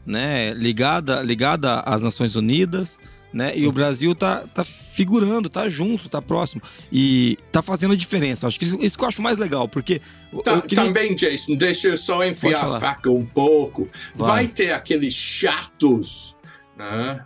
[0.06, 0.54] né?
[0.54, 3.00] Ligada, ligada às Nações Unidas,
[3.32, 3.56] né?
[3.56, 6.62] E o Brasil tá, tá figurando, tá junto, tá próximo.
[6.92, 8.48] E tá fazendo a diferença.
[8.48, 10.02] Acho que isso, isso que eu acho mais legal, porque.
[10.44, 13.88] Tá, queria- Também, Jason, deixa eu só enfiar a faca um pouco.
[14.16, 14.28] Vai.
[14.28, 16.38] Vai, ter aqueles chatos,
[16.78, 17.24] né?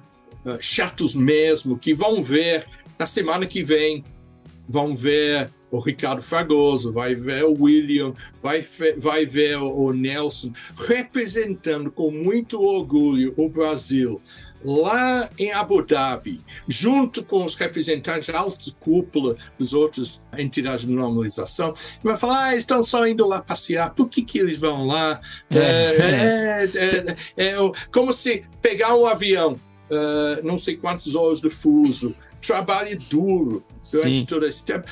[0.59, 2.65] Chatos mesmo, que vão ver
[2.99, 4.03] na semana que vem,
[4.67, 8.13] vão ver o Ricardo Fragoso, vai ver o William,
[8.43, 8.63] vai,
[8.97, 10.51] vai ver o, Nelson
[10.87, 14.21] representando com muito orgulho o Brasil
[14.63, 20.91] lá em Abu Dhabi, junto com os representantes da alta cúpula das outras entidades de
[20.93, 24.85] normalização, e vai falar, ah, estão só indo lá passear, por que, que eles vão
[24.87, 25.19] lá?
[25.49, 29.59] É, É, é, é, é, o- como se pegar um avião,
[29.91, 34.25] ah, não sei quantas horas de fuso, trabalhe duro durante Sim.
[34.25, 34.89] todo esse tempo,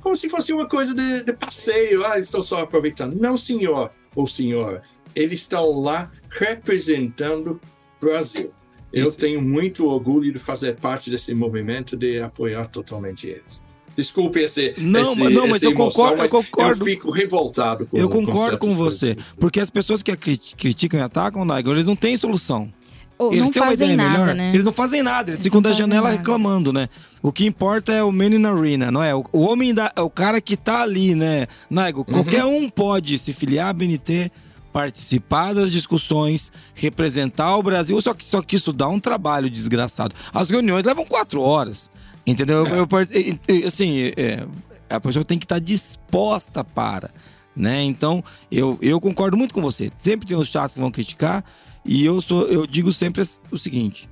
[0.00, 3.14] como se fosse uma coisa de, de passeio, ah, eles estão só aproveitando.
[3.14, 4.82] Não, senhor ou senhora,
[5.14, 7.52] eles estão lá representando
[8.00, 8.52] o Brasil.
[8.92, 9.18] Eu Isso.
[9.18, 13.62] tenho muito orgulho de fazer parte desse movimento, de apoiar totalmente eles.
[13.96, 14.74] Desculpe esse.
[14.78, 16.80] Não, esse, mas- não, mas eu emoção, concordo, eu mas concordo.
[16.80, 19.14] Eu fico revoltado com Eu concordo com certas você.
[19.16, 19.32] coisas.
[19.38, 22.72] Porque as pessoas que criticam e atacam, Nigel, eles não têm solução.
[23.18, 24.34] Ou Eles não têm uma fazem ideia nada, melhor.
[24.36, 24.50] né?
[24.50, 26.16] Eles não fazem nada, eles, Eles ficam da janela nada.
[26.16, 26.88] reclamando, né?
[27.20, 29.14] O que importa é o man in arena, não é?
[29.14, 31.48] O, o homem da, é o cara que tá ali, né?
[31.68, 34.30] Nigel, qualquer um pode se filiar à BNT,
[34.72, 40.14] participar das discussões, representar o Brasil, só que, só que isso dá um trabalho desgraçado.
[40.32, 41.90] As reuniões levam quatro horas,
[42.24, 42.64] entendeu?
[42.66, 42.78] É.
[42.78, 44.46] Eu part- e- e- assim, é,
[44.88, 47.10] a pessoa tem que estar disposta para,
[47.56, 47.82] né?
[47.82, 49.90] Então, eu, eu concordo muito com você.
[49.96, 51.44] Sempre tem os chatos que vão criticar,
[51.88, 54.08] e eu sou, eu digo sempre o seguinte: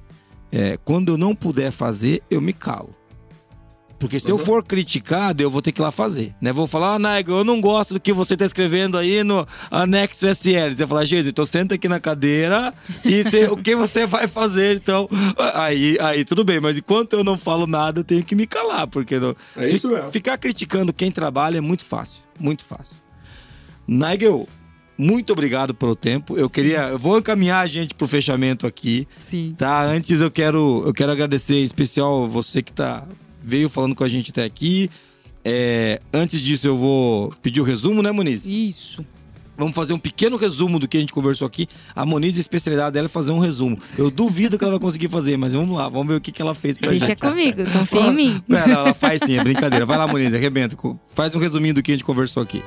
[0.50, 2.90] é, quando eu não puder fazer, eu me calo.
[3.98, 4.44] Porque se eu Uhum.
[4.44, 6.34] for criticado, eu vou ter que ir lá fazer.
[6.38, 6.52] Né?
[6.52, 10.26] Vou falar, ah, Nigel, eu não gosto do que você está escrevendo aí no anexo
[10.28, 10.68] SL.
[10.68, 14.28] Você vai falar, Jesus, então senta aqui na cadeira e você- o que você vai
[14.28, 15.08] fazer, então.
[15.54, 18.86] Aí, aí tudo bem, mas enquanto eu não falo nada, eu tenho que me calar,
[18.86, 20.12] porque não- É isso mesmo.
[20.12, 22.18] ficar criticando quem trabalha é muito fácil.
[22.38, 22.96] Muito fácil.
[23.88, 24.46] Nigel,
[24.98, 26.36] muito obrigado pelo tempo.
[26.38, 26.88] Eu queria.
[26.88, 29.06] Eu vou encaminhar a gente pro fechamento aqui.
[29.18, 29.54] Sim.
[29.56, 33.06] Tá, antes eu quero, eu quero agradecer em especial você que tá,
[33.42, 34.90] veio falando com a gente até aqui.
[35.44, 38.46] É, antes disso, eu vou pedir o resumo, né, Moniz?
[38.46, 39.04] Isso.
[39.56, 41.66] Vamos fazer um pequeno resumo do que a gente conversou aqui.
[41.94, 43.78] A Moniz, a especialidade dela é fazer um resumo.
[43.96, 46.42] Eu duvido que ela vai conseguir fazer, mas vamos lá, vamos ver o que, que
[46.42, 47.20] ela fez pra Deixa gente.
[47.20, 48.42] comigo, confia em mim.
[48.46, 49.86] Não, ela faz sim, é brincadeira.
[49.86, 50.76] Vai lá, Moniz, arrebenta.
[51.14, 52.62] Faz um resuminho do que a gente conversou aqui.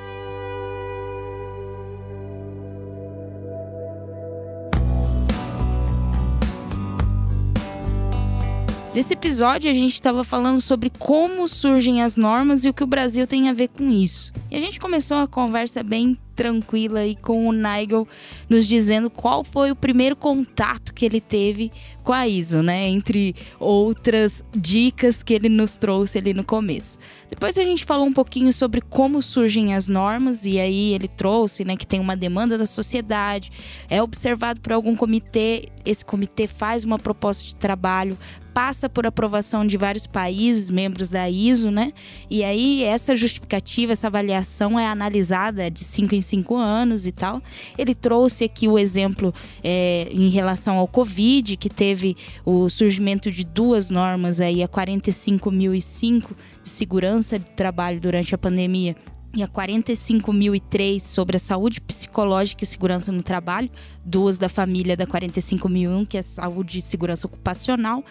[8.92, 12.88] Nesse episódio, a gente estava falando sobre como surgem as normas e o que o
[12.88, 14.32] Brasil tem a ver com isso.
[14.50, 18.06] E a gente começou uma conversa bem tranquila aí com o Nigel
[18.48, 21.70] nos dizendo qual foi o primeiro contato que ele teve
[22.02, 22.88] com a ISO, né?
[22.88, 26.98] Entre outras dicas que ele nos trouxe ali no começo.
[27.28, 31.64] Depois a gente falou um pouquinho sobre como surgem as normas e aí ele trouxe,
[31.64, 33.52] né, que tem uma demanda da sociedade,
[33.88, 38.18] é observado por algum comitê, esse comitê faz uma proposta de trabalho
[38.50, 41.92] passa por aprovação de vários países, membros da ISO, né?
[42.28, 47.42] E aí essa justificativa, essa avaliação é analisada de cinco em cinco anos e tal.
[47.76, 53.44] Ele trouxe aqui o exemplo é, em relação ao Covid, que teve o surgimento de
[53.44, 56.30] duas normas aí, a 45.005
[56.62, 58.96] de segurança de trabalho durante a pandemia
[59.34, 63.70] e a 45.003 sobre a saúde psicológica e segurança no trabalho,
[64.04, 68.04] duas da família da 45.001, que é saúde e segurança ocupacional.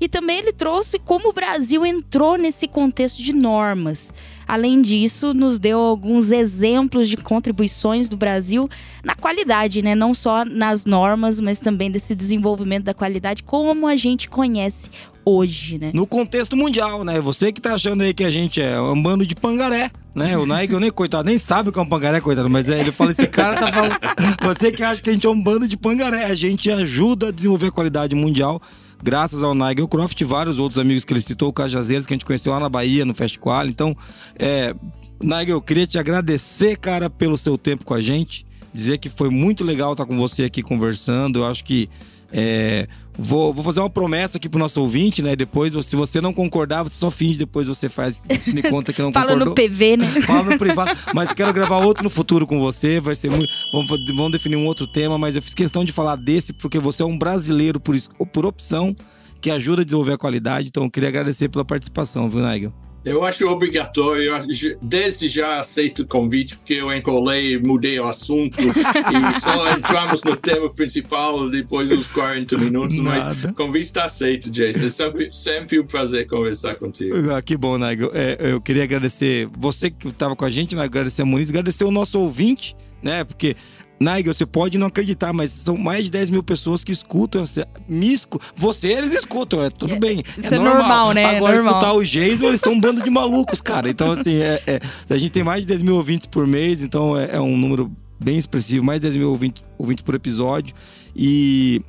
[0.00, 4.12] E também ele trouxe como o Brasil entrou nesse contexto de normas.
[4.46, 8.68] Além disso, nos deu alguns exemplos de contribuições do Brasil
[9.02, 9.94] na qualidade, né?
[9.94, 14.90] Não só nas normas, mas também desse desenvolvimento da qualidade, como a gente conhece
[15.24, 15.90] hoje, né?
[15.94, 17.20] No contexto mundial, né?
[17.20, 20.36] Você que tá achando aí que a gente é um bando de pangaré, né?
[20.36, 22.80] O Nike, eu nem, coitado, nem sabe o que é um pangaré, coitado, mas é,
[22.80, 23.96] ele fala, esse cara tá falando.
[24.44, 27.30] Você que acha que a gente é um bando de pangaré, a gente ajuda a
[27.30, 28.60] desenvolver a qualidade mundial
[29.04, 32.16] graças ao Nigel Croft e vários outros amigos que ele citou, o Cajazeiros, que a
[32.16, 33.66] gente conheceu lá na Bahia, no Festival.
[33.66, 33.94] Então,
[34.38, 34.74] é,
[35.22, 38.46] Nigel, eu queria te agradecer, cara, pelo seu tempo com a gente.
[38.72, 41.40] Dizer que foi muito legal estar com você aqui conversando.
[41.40, 41.90] Eu acho que
[42.32, 45.36] é, vou, vou fazer uma promessa aqui pro nosso ouvinte, né?
[45.36, 49.12] Depois, se você não concordar, você só finge, depois você faz, me conta que não
[49.12, 49.48] Fala concordou.
[49.48, 50.06] no PV, né?
[50.22, 50.96] Fala no privado.
[51.14, 53.00] Mas quero gravar outro no futuro com você.
[53.00, 53.48] Vai ser muito.
[53.72, 57.02] Vamos, vamos definir um outro tema, mas eu fiz questão de falar desse porque você
[57.02, 57.96] é um brasileiro por,
[58.32, 58.96] por opção
[59.40, 60.68] que ajuda a desenvolver a qualidade.
[60.68, 62.72] Então, eu queria agradecer pela participação, viu, Nigel?
[63.04, 64.32] Eu acho obrigatório,
[64.80, 70.34] desde já aceito o convite, porque eu encolei, mudei o assunto e só entramos no
[70.34, 73.34] tema principal depois dos 40 minutos, Nada.
[73.34, 74.86] mas o convite está aceito, Jason.
[74.86, 77.14] É sempre, sempre um prazer conversar contigo.
[77.30, 78.10] Ah, que bom, Nigel.
[78.14, 80.84] É, eu queria agradecer você que estava com a gente, né?
[80.84, 83.22] agradecer a Muniz, agradecer o nosso ouvinte, né?
[83.22, 83.54] Porque
[84.00, 87.42] Nigel, você pode não acreditar, mas são mais de 10 mil pessoas que escutam.
[87.42, 88.14] Essa, me
[88.54, 90.22] você, eles escutam, é tudo é, bem.
[90.36, 91.22] Isso é, é normal, normal, né?
[91.22, 91.74] É Agora, normal.
[91.74, 93.88] escutar o Jason, eles são um bando de malucos, cara.
[93.88, 97.18] Então, assim, é, é, a gente tem mais de 10 mil ouvintes por mês, então
[97.18, 97.90] é, um número
[98.22, 100.74] bem expressivo, mais de 10 mil ouvintes, ouvintes por episódio.
[101.14, 101.80] E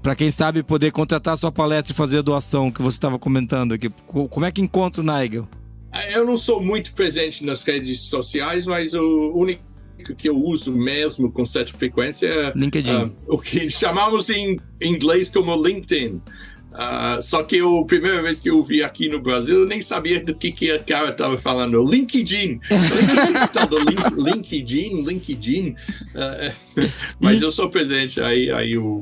[0.01, 3.17] para quem sabe poder contratar a sua palestra e fazer a doação que você estava
[3.17, 3.89] comentando aqui?
[4.05, 5.47] Como é que encontra o Nigel?
[6.13, 9.63] Eu não sou muito presente nas redes sociais, mas o único
[10.17, 12.91] que eu uso mesmo com certa frequência é LinkedIn.
[12.93, 16.21] Uh, o que chamamos em inglês como LinkedIn.
[16.71, 19.81] Uh, só que eu, a primeira vez que eu vi aqui no Brasil, eu nem
[19.81, 21.83] sabia do que, que a cara estava falando.
[21.83, 22.59] LinkedIn.
[24.15, 25.75] LinkedIn, LinkedIn.
[26.13, 26.53] Uh,
[27.19, 29.01] mas eu sou presente aí, aí o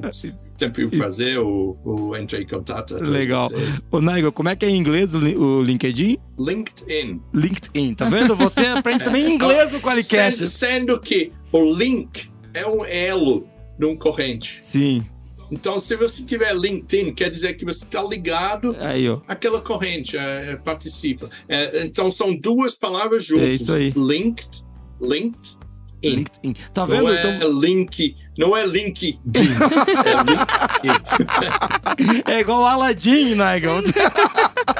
[0.57, 2.95] sempre um prazer o, o entrar em contato.
[2.95, 3.49] Legal.
[3.91, 6.17] Ô, Nigel, como é que é em inglês o LinkedIn?
[6.39, 7.21] LinkedIn.
[7.33, 8.35] LinkedIn, tá vendo?
[8.35, 10.47] Você aprende também inglês no Qualicast.
[10.47, 13.47] Sendo, sendo que o link é um elo
[13.77, 14.59] num corrente.
[14.61, 15.05] Sim.
[15.49, 19.21] Então, se você tiver LinkedIn, quer dizer que você está ligado aí, ó.
[19.27, 21.29] àquela corrente, é, é, participa.
[21.47, 23.47] É, então, são duas palavras juntas.
[23.47, 23.93] É isso aí.
[23.95, 24.65] Linked,
[24.99, 25.57] linked
[26.03, 26.53] LinkedIn.
[26.73, 27.05] Tá vendo?
[27.05, 27.59] Não é então...
[27.59, 29.19] link, não é LinkedIn.
[32.27, 33.83] é, é igual o Aladdin, Nigel.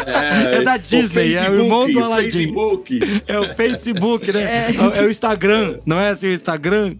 [0.05, 2.31] É, é da Disney, é o irmão do Aladdin.
[2.31, 2.99] Facebook.
[3.27, 4.43] É o Facebook, né?
[4.43, 6.95] É, é o Instagram, não é assim o Instagram?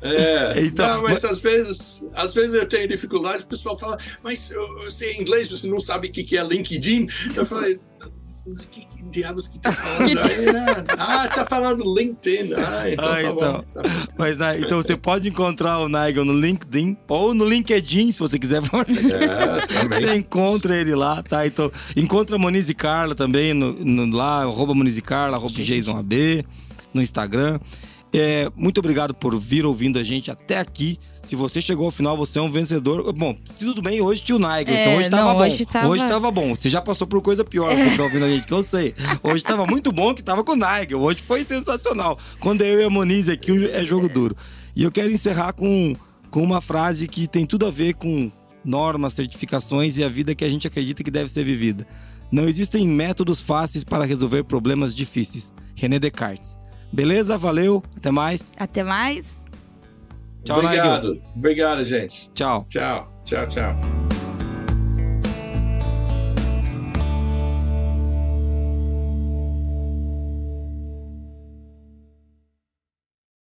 [0.00, 3.98] É, então, não, mas, mas, às vezes, às vezes eu tenho dificuldade, o pessoal fala,
[4.22, 4.48] mas
[4.84, 7.08] você é inglês, você não sabe o que é LinkedIn?
[7.34, 7.80] Eu falei,
[8.56, 10.18] que, que diabos que tá falando?
[10.18, 10.66] Aí, né?
[10.98, 12.54] Ah, tá falando LinkedIn.
[12.54, 13.34] Ah, então ah, tá então.
[13.34, 13.64] bom.
[13.74, 14.12] Tá bom.
[14.16, 18.38] Mas, né, então você pode encontrar o Nigel no LinkedIn ou no LinkedIn, se você
[18.38, 18.58] quiser.
[18.58, 20.00] É.
[20.00, 21.46] Você encontra ele lá, tá?
[21.46, 25.54] Então, encontra a Moniz e Carla também no, no, lá, arroba Moniz e Carla, arroba
[25.54, 26.44] JasonAB,
[26.92, 27.58] no Instagram.
[28.12, 30.98] É, muito obrigado por vir ouvindo a gente até aqui.
[31.28, 33.12] Se você chegou ao final, você é um vencedor.
[33.12, 35.44] Bom, se tudo bem, hoje tinha o Nigel, É, então hoje tava não, bom.
[35.44, 36.54] hoje tava- Hoje tava bom.
[36.56, 38.94] Você já passou por coisa pior, você tá ouvindo a gente, que eu sei.
[39.22, 41.00] Hoje tava muito bom que tava com o Nigel.
[41.02, 42.18] Hoje foi sensacional.
[42.40, 44.34] Quando eu e a Moniz aqui, é jogo duro.
[44.74, 45.94] E eu quero encerrar com,
[46.30, 48.32] com uma frase que tem tudo a ver com
[48.64, 51.86] normas, certificações e a vida que a gente acredita que deve ser vivida.
[52.32, 55.52] Não existem métodos fáceis para resolver problemas difíceis.
[55.74, 56.56] René Descartes.
[56.90, 57.36] Beleza?
[57.36, 57.82] Valeu.
[57.96, 58.50] Até mais.
[58.58, 59.37] Até mais.
[60.44, 60.78] Tchau, Nigel.
[60.78, 61.22] Obrigado.
[61.36, 62.30] Obrigado, gente.
[62.34, 62.66] Tchau.
[62.68, 64.07] Tchau, tchau, tchau.